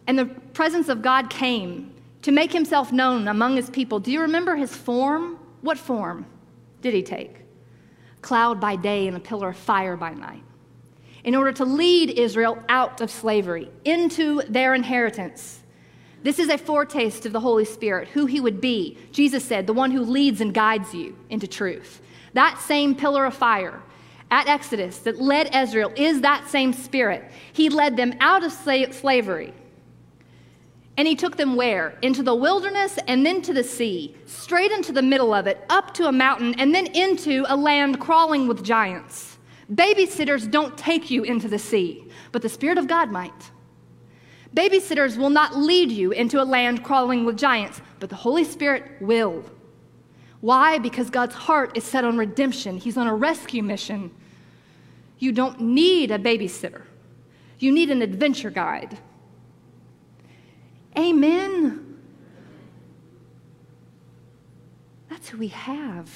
and 0.07 0.19
the 0.19 0.27
presence 0.27 0.89
of 0.89 1.03
God 1.03 1.31
came 1.31 1.93
to 2.23 2.33
make 2.33 2.53
himself 2.53 2.93
known 2.93 3.29
among 3.29 3.57
his 3.57 3.71
people, 3.71 3.99
do 3.99 4.11
you 4.11 4.21
remember 4.21 4.57
his 4.57 4.75
form? 4.75 5.39
What 5.61 5.79
form 5.79 6.27
did 6.81 6.95
he 6.95 7.03
take? 7.03 7.47
cloud 8.27 8.61
by 8.61 8.75
day 8.75 9.07
and 9.07 9.17
a 9.17 9.21
pillar 9.21 9.51
of 9.51 9.57
fire 9.57 9.97
by 9.97 10.13
night, 10.13 10.43
in 11.23 11.37
order 11.37 11.53
to 11.53 11.65
lead 11.65 12.11
Israel 12.11 12.59
out 12.69 13.01
of 13.01 13.09
slavery 13.09 13.71
into 13.85 14.43
their 14.49 14.75
inheritance. 14.75 15.61
This 16.25 16.41
is 16.41 16.49
a 16.49 16.59
foretaste 16.59 17.25
of 17.25 17.33
the 17.33 17.41
Holy 17.41 17.65
Spirit, 17.65 18.09
who 18.09 18.27
he 18.27 18.41
would 18.41 18.61
be. 18.61 18.99
Jesus 19.13 19.45
said, 19.45 19.69
the 19.69 19.73
one 19.73 19.93
who 19.93 20.03
leads 20.03 20.41
and 20.41 20.53
guides 20.53 20.93
you 20.93 21.17
into 21.31 21.47
truth. 21.47 22.01
That 22.33 22.59
same 22.59 22.97
pillar 22.97 23.25
of 23.25 23.35
fire 23.35 23.81
at 24.31 24.49
Exodus 24.49 24.99
that 25.01 25.21
led 25.21 25.55
Israel 25.55 25.93
is 25.97 26.21
that 26.21 26.49
same 26.49 26.73
spirit. 26.73 27.31
He 27.53 27.69
led 27.69 27.97
them 27.97 28.15
out 28.21 28.43
of 28.45 28.53
slavery 28.53 29.55
and 30.97 31.07
he 31.07 31.15
took 31.15 31.37
them 31.37 31.57
where? 31.57 31.99
Into 32.03 32.23
the 32.23 32.35
wilderness 32.35 32.99
and 33.07 33.25
then 33.25 33.43
to 33.43 33.53
the 33.53 33.65
sea, 33.65 34.17
straight 34.25 34.73
into 34.73 34.93
the 34.93 35.03
middle 35.03 35.35
of 35.35 35.47
it, 35.47 35.65
up 35.69 35.93
to 35.95 36.07
a 36.07 36.13
mountain, 36.13 36.55
and 36.59 36.75
then 36.75 36.87
into 36.87 37.45
a 37.49 37.57
land 37.57 38.01
crawling 38.01 38.49
with 38.49 38.65
giants. 38.65 39.37
Babysitters 39.73 40.51
don't 40.51 40.77
take 40.79 41.11
you 41.11 41.23
into 41.25 41.49
the 41.49 41.59
sea, 41.59 42.05
but 42.33 42.41
the 42.41 42.49
Spirit 42.49 42.79
of 42.79 42.87
God 42.87 43.11
might. 43.11 43.51
Babysitters 44.55 45.19
will 45.19 45.29
not 45.29 45.57
lead 45.57 45.91
you 45.91 46.13
into 46.13 46.41
a 46.41 46.45
land 46.45 46.83
crawling 46.83 47.27
with 47.27 47.37
giants, 47.37 47.83
but 48.01 48.09
the 48.09 48.17
Holy 48.17 48.45
Spirit 48.45 48.85
will. 49.01 49.45
Why? 50.41 50.79
Because 50.79 51.11
God's 51.11 51.35
heart 51.35 51.77
is 51.77 51.85
set 51.85 52.05
on 52.05 52.17
redemption, 52.17 52.79
He's 52.79 52.97
on 52.97 53.07
a 53.07 53.15
rescue 53.15 53.63
mission. 53.63 54.11
You 55.19 55.33
don't 55.33 55.61
need 55.61 56.11
a 56.11 56.19
babysitter, 56.19 56.83
you 57.59 57.73
need 57.73 57.91
an 57.91 58.03
adventure 58.03 58.51
guide. 58.51 58.99
Amen. 60.99 61.83
That's 65.11 65.29
who 65.29 65.39
we 65.39 65.49
have. 65.49 66.11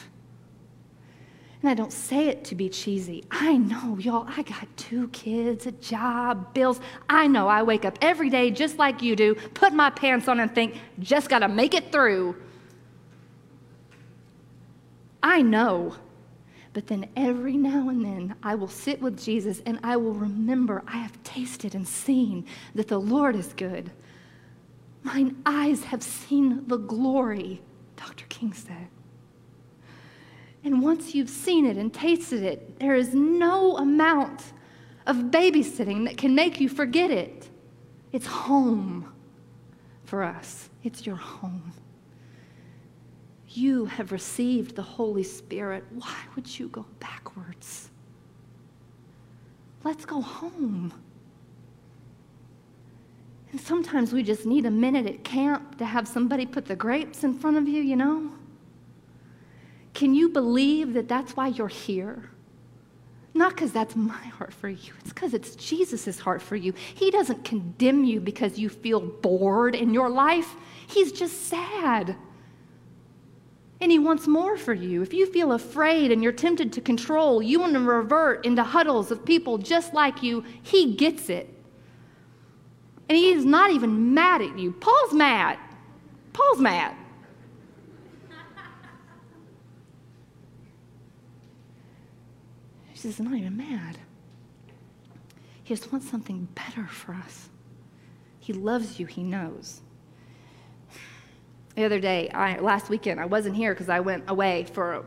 And 1.62 1.68
I 1.68 1.74
don't 1.74 1.92
say 1.92 2.28
it 2.28 2.44
to 2.44 2.54
be 2.54 2.70
cheesy. 2.70 3.24
I 3.30 3.58
know, 3.58 3.98
y'all, 3.98 4.26
I 4.28 4.42
got 4.42 4.66
two 4.76 5.08
kids, 5.08 5.66
a 5.66 5.72
job, 5.72 6.54
bills. 6.54 6.80
I 7.08 7.26
know 7.26 7.48
I 7.48 7.62
wake 7.62 7.84
up 7.84 7.98
every 8.00 8.30
day 8.30 8.50
just 8.50 8.78
like 8.78 9.02
you 9.02 9.14
do, 9.14 9.34
put 9.34 9.74
my 9.74 9.90
pants 9.90 10.26
on 10.26 10.40
and 10.40 10.54
think, 10.54 10.76
just 11.00 11.28
got 11.28 11.40
to 11.40 11.48
make 11.48 11.74
it 11.74 11.92
through. 11.92 12.34
I 15.22 15.42
know. 15.42 15.96
But 16.72 16.86
then 16.86 17.08
every 17.16 17.56
now 17.56 17.88
and 17.88 18.04
then 18.04 18.36
I 18.42 18.54
will 18.54 18.68
sit 18.68 19.02
with 19.02 19.20
Jesus 19.20 19.60
and 19.66 19.80
I 19.82 19.96
will 19.96 20.14
remember 20.14 20.82
I 20.86 20.98
have 20.98 21.20
tasted 21.24 21.74
and 21.74 21.86
seen 21.86 22.46
that 22.74 22.88
the 22.88 23.00
Lord 23.00 23.34
is 23.34 23.52
good. 23.54 23.90
Mine 25.02 25.42
eyes 25.44 25.84
have 25.84 26.02
seen 26.02 26.66
the 26.68 26.76
glory, 26.76 27.60
Dr. 27.96 28.24
King 28.28 28.52
said. 28.52 28.88
And 30.62 30.82
once 30.82 31.14
you've 31.14 31.30
seen 31.30 31.66
it 31.66 31.76
and 31.76 31.92
tasted 31.92 32.42
it, 32.42 32.78
there 32.78 32.94
is 32.94 33.14
no 33.14 33.78
amount 33.78 34.52
of 35.06 35.16
babysitting 35.16 36.04
that 36.04 36.18
can 36.18 36.34
make 36.34 36.60
you 36.60 36.68
forget 36.68 37.10
it. 37.10 37.48
It's 38.12 38.26
home 38.26 39.12
for 40.04 40.22
us, 40.22 40.68
it's 40.84 41.06
your 41.06 41.16
home. 41.16 41.72
You 43.52 43.86
have 43.86 44.12
received 44.12 44.76
the 44.76 44.82
Holy 44.82 45.24
Spirit. 45.24 45.84
Why 45.90 46.16
would 46.36 46.58
you 46.58 46.68
go 46.68 46.86
backwards? 47.00 47.90
Let's 49.82 50.04
go 50.04 50.20
home. 50.20 50.92
And 53.50 53.60
sometimes 53.60 54.12
we 54.12 54.22
just 54.22 54.46
need 54.46 54.66
a 54.66 54.70
minute 54.70 55.06
at 55.06 55.24
camp 55.24 55.78
to 55.78 55.84
have 55.84 56.06
somebody 56.06 56.46
put 56.46 56.66
the 56.66 56.76
grapes 56.76 57.24
in 57.24 57.34
front 57.34 57.56
of 57.56 57.66
you, 57.66 57.82
you 57.82 57.96
know? 57.96 58.30
Can 59.94 60.14
you 60.14 60.28
believe 60.28 60.92
that 60.92 61.08
that's 61.08 61.36
why 61.36 61.48
you're 61.48 61.66
here? 61.66 62.30
Not 63.34 63.54
because 63.54 63.72
that's 63.72 63.96
my 63.96 64.12
heart 64.12 64.52
for 64.52 64.68
you, 64.68 64.92
it's 65.00 65.12
because 65.12 65.34
it's 65.34 65.56
Jesus' 65.56 66.20
heart 66.20 66.40
for 66.40 66.56
you. 66.56 66.72
He 66.94 67.10
doesn't 67.10 67.44
condemn 67.44 68.04
you 68.04 68.20
because 68.20 68.58
you 68.58 68.68
feel 68.68 69.00
bored 69.00 69.74
in 69.74 69.92
your 69.92 70.08
life, 70.08 70.54
He's 70.86 71.12
just 71.12 71.46
sad. 71.46 72.16
And 73.80 73.90
He 73.90 73.98
wants 73.98 74.26
more 74.26 74.56
for 74.56 74.74
you. 74.74 75.02
If 75.02 75.14
you 75.14 75.26
feel 75.26 75.52
afraid 75.52 76.12
and 76.12 76.22
you're 76.22 76.32
tempted 76.32 76.72
to 76.74 76.80
control, 76.80 77.42
you 77.42 77.60
want 77.60 77.72
to 77.74 77.80
revert 77.80 78.44
into 78.44 78.62
huddles 78.62 79.10
of 79.10 79.24
people 79.24 79.58
just 79.58 79.94
like 79.94 80.22
you, 80.22 80.44
He 80.62 80.94
gets 80.94 81.30
it. 81.30 81.54
And 83.10 83.18
he 83.18 83.32
is 83.32 83.44
not 83.44 83.72
even 83.72 84.14
mad 84.14 84.40
at 84.40 84.56
you. 84.56 84.70
Paul's 84.70 85.12
mad. 85.12 85.58
Paul's 86.32 86.60
mad. 86.60 86.94
He 92.92 93.08
not 93.18 93.34
even 93.34 93.56
mad. 93.56 93.98
He 95.64 95.74
just 95.74 95.90
wants 95.90 96.08
something 96.08 96.46
better 96.54 96.86
for 96.86 97.14
us. 97.14 97.48
He 98.38 98.52
loves 98.52 99.00
you, 99.00 99.06
he 99.06 99.24
knows. 99.24 99.80
The 101.76 101.84
other 101.84 102.00
day, 102.00 102.28
I, 102.30 102.58
last 102.58 102.88
weekend, 102.88 103.20
I 103.20 103.26
wasn't 103.26 103.56
here 103.56 103.72
because 103.72 103.88
I 103.88 104.00
went 104.00 104.28
away 104.28 104.66
for 104.72 105.04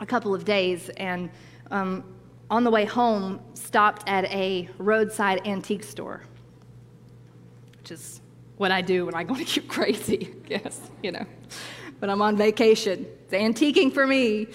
a, 0.00 0.06
couple 0.06 0.34
of 0.34 0.44
days 0.44 0.90
and 0.90 1.30
um, 1.70 2.04
on 2.50 2.64
the 2.64 2.70
way 2.70 2.84
home 2.84 3.40
stopped 3.54 4.06
at 4.08 4.24
a 4.26 4.68
roadside 4.78 5.46
antique 5.46 5.84
store 5.84 6.22
which 7.84 7.90
is 7.90 8.22
what 8.56 8.72
I 8.72 8.80
do 8.80 9.04
when 9.04 9.14
I 9.14 9.24
go 9.24 9.34
to 9.34 9.44
get 9.44 9.68
crazy, 9.68 10.34
yes, 10.48 10.80
you 11.02 11.12
know. 11.12 11.26
But 12.00 12.08
I'm 12.08 12.22
on 12.22 12.34
vacation. 12.34 13.04
It's 13.24 13.34
antiquing 13.34 13.92
for 13.92 14.06
me. 14.06 14.46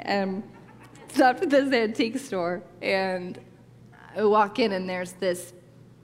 And 0.00 0.42
stopped 1.06 1.42
at 1.44 1.50
this 1.50 1.72
antique 1.72 2.18
store, 2.18 2.60
and 2.80 3.38
I 4.16 4.24
walk 4.24 4.58
in, 4.58 4.72
and 4.72 4.90
there's 4.90 5.12
this 5.12 5.52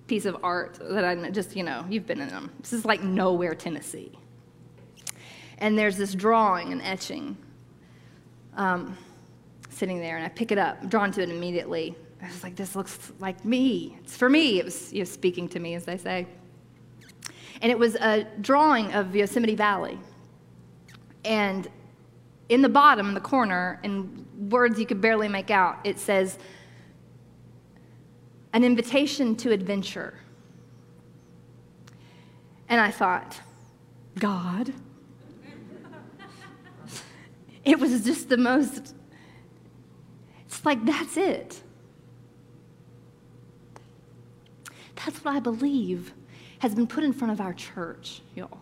piece 0.07 0.25
of 0.25 0.37
art 0.45 0.79
that 0.81 1.05
I 1.05 1.31
just, 1.31 1.57
you 1.57 1.65
know, 1.65 1.85
you've 1.91 2.07
been 2.07 2.21
in 2.21 2.29
them. 2.29 2.53
This 2.61 2.73
is 2.73 2.85
like 2.85 3.03
nowhere, 3.03 3.57
Tennessee. 3.57 4.13
And 5.59 5.79
there's 5.79 5.97
this 5.97 6.15
drawing 6.15 6.73
and 6.73 6.81
etching 6.83 7.37
um, 8.57 8.97
sitting 9.71 10.01
there, 10.01 10.17
and 10.17 10.27
I 10.27 10.29
pick 10.29 10.53
it 10.53 10.59
up, 10.59 10.79
I'm 10.83 10.89
drawn 10.89 11.13
to 11.13 11.23
it 11.23 11.31
immediately. 11.31 11.97
I 12.21 12.27
was 12.27 12.43
like, 12.43 12.57
this 12.57 12.75
looks 12.75 13.13
like 13.21 13.45
me. 13.45 13.97
It's 14.03 14.17
for 14.17 14.29
me. 14.29 14.59
It 14.59 14.65
was 14.65 14.93
you 14.93 15.01
know, 15.01 15.05
speaking 15.05 15.49
to 15.51 15.61
me, 15.61 15.75
as 15.75 15.85
they 15.85 15.97
say. 15.97 16.27
And 17.63 17.71
it 17.71 17.79
was 17.79 17.95
a 17.97 18.27
drawing 18.41 18.93
of 18.93 19.15
Yosemite 19.15 19.55
Valley. 19.55 19.99
And 21.25 21.69
in 22.49 22.63
the 22.63 22.69
bottom, 22.69 23.09
in 23.09 23.15
the 23.15 23.21
corner, 23.21 23.79
in 23.85 24.27
words 24.51 24.81
you 24.81 24.87
could 24.87 25.01
barely 25.01 25.29
make 25.29 25.51
out, 25.51 25.79
it 25.85 25.99
says, 25.99 26.39
an 28.53 28.65
invitation 28.65 29.37
to 29.37 29.53
adventure. 29.53 30.15
And 32.69 32.81
I 32.81 32.91
thought, 32.91 33.41
God. 34.19 34.73
it 37.73 37.79
was 37.79 38.03
just 38.03 38.31
the 38.31 38.39
most, 38.39 38.95
it's 40.47 40.65
like, 40.65 40.83
that's 40.87 41.19
it. 41.19 41.61
That's 44.97 45.23
what 45.23 45.37
I 45.37 45.41
believe 45.41 46.15
has 46.61 46.75
been 46.75 46.87
put 46.87 47.05
in 47.05 47.13
front 47.13 47.31
of 47.31 47.43
our 47.43 47.53
church, 47.53 48.23
y'all. 48.35 48.59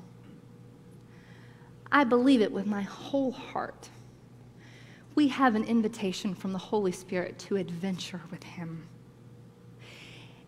I 1.93 2.03
believe 2.03 2.43
it 2.43 2.51
with 2.51 2.67
my 2.67 2.83
whole 2.83 3.31
heart. 3.31 3.89
We 5.15 5.29
have 5.29 5.55
an 5.55 5.63
invitation 5.63 6.35
from 6.35 6.53
the 6.53 6.59
Holy 6.59 6.91
Spirit 6.91 7.39
to 7.41 7.57
adventure 7.57 8.21
with 8.33 8.43
Him. 8.43 8.89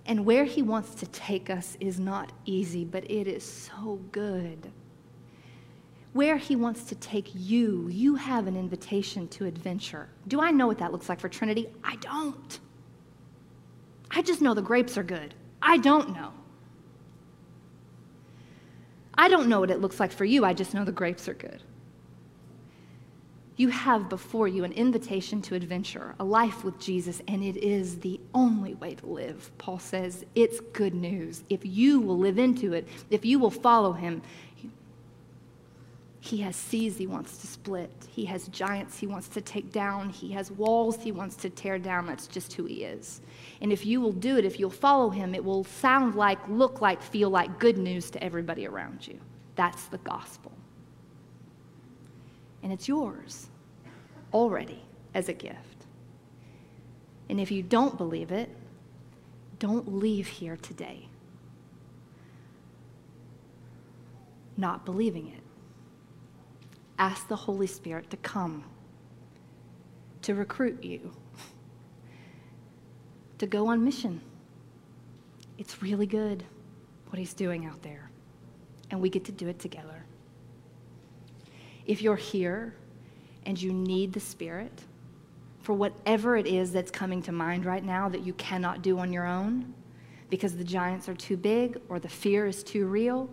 And 0.04 0.26
where 0.26 0.44
He 0.44 0.62
wants 0.62 0.96
to 0.96 1.06
take 1.06 1.48
us 1.48 1.76
is 1.78 2.00
not 2.00 2.32
easy, 2.44 2.84
but 2.84 3.08
it 3.08 3.28
is 3.28 3.44
so 3.44 4.00
good. 4.10 4.72
Where 6.12 6.36
He 6.36 6.56
wants 6.56 6.84
to 6.84 6.94
take 6.94 7.30
you, 7.34 7.88
you 7.90 8.16
have 8.16 8.46
an 8.46 8.56
invitation 8.56 9.28
to 9.28 9.46
adventure. 9.46 10.08
Do 10.26 10.40
I 10.40 10.50
know 10.50 10.66
what 10.66 10.78
that 10.78 10.92
looks 10.92 11.08
like 11.08 11.20
for 11.20 11.28
Trinity? 11.28 11.68
I 11.84 11.96
don't. 11.96 12.60
I 14.10 14.22
just 14.22 14.40
know 14.40 14.54
the 14.54 14.62
grapes 14.62 14.96
are 14.96 15.02
good. 15.02 15.34
I 15.60 15.76
don't 15.76 16.14
know. 16.14 16.32
I 19.18 19.28
don't 19.28 19.48
know 19.48 19.60
what 19.60 19.70
it 19.70 19.80
looks 19.80 19.98
like 19.98 20.12
for 20.12 20.24
you, 20.24 20.44
I 20.44 20.54
just 20.54 20.74
know 20.74 20.84
the 20.84 20.92
grapes 20.92 21.28
are 21.28 21.34
good. 21.34 21.62
You 23.56 23.70
have 23.70 24.08
before 24.08 24.46
you 24.46 24.62
an 24.62 24.70
invitation 24.70 25.42
to 25.42 25.56
adventure, 25.56 26.14
a 26.20 26.24
life 26.24 26.62
with 26.62 26.78
Jesus, 26.78 27.20
and 27.26 27.42
it 27.42 27.56
is 27.56 27.98
the 27.98 28.20
only 28.32 28.74
way 28.74 28.94
to 28.94 29.06
live. 29.06 29.50
Paul 29.58 29.80
says 29.80 30.24
it's 30.36 30.60
good 30.72 30.94
news. 30.94 31.42
If 31.50 31.66
you 31.66 32.00
will 32.00 32.16
live 32.16 32.38
into 32.38 32.72
it, 32.72 32.86
if 33.10 33.24
you 33.24 33.40
will 33.40 33.50
follow 33.50 33.92
him, 33.92 34.22
he 36.28 36.38
has 36.38 36.56
seas 36.56 36.96
he 36.96 37.06
wants 37.06 37.38
to 37.38 37.46
split. 37.46 37.90
He 38.10 38.24
has 38.26 38.48
giants 38.48 38.98
he 38.98 39.06
wants 39.06 39.28
to 39.28 39.40
take 39.40 39.72
down. 39.72 40.10
He 40.10 40.32
has 40.32 40.50
walls 40.50 40.96
he 41.02 41.12
wants 41.12 41.36
to 41.36 41.50
tear 41.50 41.78
down. 41.78 42.06
That's 42.06 42.26
just 42.26 42.52
who 42.52 42.64
he 42.64 42.84
is. 42.84 43.20
And 43.60 43.72
if 43.72 43.86
you 43.86 44.00
will 44.00 44.12
do 44.12 44.36
it, 44.36 44.44
if 44.44 44.60
you'll 44.60 44.70
follow 44.70 45.10
him, 45.10 45.34
it 45.34 45.44
will 45.44 45.64
sound 45.64 46.14
like, 46.14 46.38
look 46.48 46.80
like, 46.80 47.02
feel 47.02 47.30
like 47.30 47.58
good 47.58 47.78
news 47.78 48.10
to 48.10 48.22
everybody 48.22 48.66
around 48.66 49.06
you. 49.06 49.18
That's 49.56 49.84
the 49.86 49.98
gospel. 49.98 50.52
And 52.62 52.72
it's 52.72 52.88
yours 52.88 53.48
already 54.32 54.82
as 55.14 55.28
a 55.28 55.32
gift. 55.32 55.86
And 57.30 57.40
if 57.40 57.50
you 57.50 57.62
don't 57.62 57.96
believe 57.96 58.32
it, 58.32 58.50
don't 59.58 59.98
leave 59.98 60.26
here 60.26 60.56
today 60.56 61.08
not 64.58 64.84
believing 64.84 65.28
it 65.28 65.42
ask 66.98 67.28
the 67.28 67.36
Holy 67.36 67.66
Spirit 67.66 68.10
to 68.10 68.16
come, 68.18 68.64
to 70.22 70.34
recruit 70.34 70.82
you, 70.82 71.12
to 73.38 73.46
go 73.46 73.68
on 73.68 73.84
mission. 73.84 74.20
It's 75.58 75.82
really 75.82 76.06
good 76.06 76.44
what 77.08 77.18
He's 77.18 77.34
doing 77.34 77.66
out 77.66 77.82
there, 77.82 78.10
and 78.90 79.00
we 79.00 79.08
get 79.08 79.24
to 79.26 79.32
do 79.32 79.48
it 79.48 79.58
together. 79.58 80.04
If 81.86 82.02
you're 82.02 82.16
here 82.16 82.74
and 83.46 83.60
you 83.60 83.72
need 83.72 84.12
the 84.12 84.20
Spirit 84.20 84.72
for 85.60 85.72
whatever 85.72 86.36
it 86.36 86.46
is 86.46 86.72
that's 86.72 86.90
coming 86.90 87.22
to 87.22 87.32
mind 87.32 87.64
right 87.64 87.84
now 87.84 88.08
that 88.08 88.24
you 88.24 88.32
cannot 88.34 88.82
do 88.82 88.98
on 88.98 89.12
your 89.12 89.26
own 89.26 89.74
because 90.30 90.56
the 90.56 90.64
giants 90.64 91.08
are 91.08 91.14
too 91.14 91.36
big 91.36 91.78
or 91.88 91.98
the 91.98 92.08
fear 92.08 92.46
is 92.46 92.62
too 92.62 92.86
real, 92.86 93.28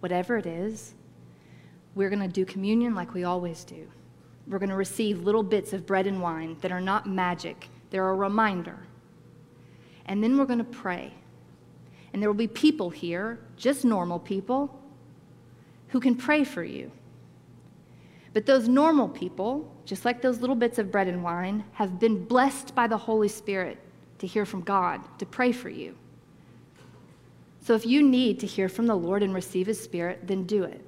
whatever 0.00 0.36
it 0.36 0.46
is, 0.46 0.94
we're 1.94 2.10
going 2.10 2.22
to 2.22 2.28
do 2.28 2.44
communion 2.44 2.94
like 2.94 3.14
we 3.14 3.24
always 3.24 3.64
do. 3.64 3.88
We're 4.46 4.58
going 4.58 4.70
to 4.70 4.76
receive 4.76 5.20
little 5.20 5.42
bits 5.42 5.72
of 5.72 5.86
bread 5.86 6.06
and 6.06 6.20
wine 6.20 6.56
that 6.60 6.72
are 6.72 6.80
not 6.80 7.06
magic, 7.06 7.68
they're 7.90 8.08
a 8.08 8.14
reminder. 8.14 8.78
And 10.06 10.22
then 10.22 10.38
we're 10.38 10.46
going 10.46 10.58
to 10.58 10.64
pray. 10.64 11.12
And 12.12 12.20
there 12.20 12.28
will 12.28 12.36
be 12.36 12.48
people 12.48 12.90
here, 12.90 13.38
just 13.56 13.84
normal 13.84 14.18
people, 14.18 14.80
who 15.88 16.00
can 16.00 16.16
pray 16.16 16.42
for 16.44 16.64
you. 16.64 16.90
But 18.32 18.46
those 18.46 18.68
normal 18.68 19.08
people, 19.08 19.72
just 19.84 20.04
like 20.04 20.22
those 20.22 20.40
little 20.40 20.56
bits 20.56 20.78
of 20.78 20.90
bread 20.90 21.08
and 21.08 21.22
wine, 21.22 21.64
have 21.72 21.98
been 21.98 22.24
blessed 22.24 22.74
by 22.74 22.86
the 22.86 22.96
Holy 22.96 23.28
Spirit 23.28 23.78
to 24.18 24.26
hear 24.26 24.44
from 24.44 24.62
God, 24.62 25.00
to 25.18 25.26
pray 25.26 25.52
for 25.52 25.68
you. 25.68 25.96
So 27.62 27.74
if 27.74 27.84
you 27.84 28.02
need 28.02 28.40
to 28.40 28.46
hear 28.46 28.68
from 28.68 28.86
the 28.86 28.94
Lord 28.94 29.22
and 29.22 29.34
receive 29.34 29.66
His 29.66 29.80
Spirit, 29.80 30.26
then 30.26 30.44
do 30.44 30.64
it. 30.64 30.84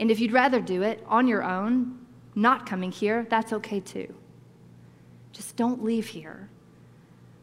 And 0.00 0.10
if 0.10 0.18
you'd 0.18 0.32
rather 0.32 0.60
do 0.60 0.82
it 0.82 1.04
on 1.06 1.28
your 1.28 1.44
own, 1.44 1.98
not 2.34 2.64
coming 2.64 2.90
here, 2.90 3.26
that's 3.28 3.52
okay 3.52 3.80
too. 3.80 4.12
Just 5.30 5.56
don't 5.56 5.84
leave 5.84 6.06
here 6.06 6.48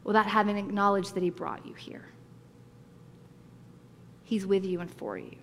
without 0.03 0.25
having 0.25 0.57
acknowledged 0.57 1.13
that 1.13 1.21
He 1.21 1.29
brought 1.29 1.65
you 1.65 1.75
here. 1.75 2.09
He's 4.23 4.45
with 4.45 4.65
you 4.65 4.81
and 4.81 4.91
for 4.91 5.17
you. 5.19 5.35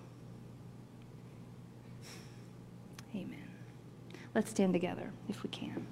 Amen. 3.15 3.49
Let's 4.35 4.49
stand 4.49 4.73
together 4.73 5.09
if 5.29 5.41
we 5.41 5.49
can. 5.49 5.87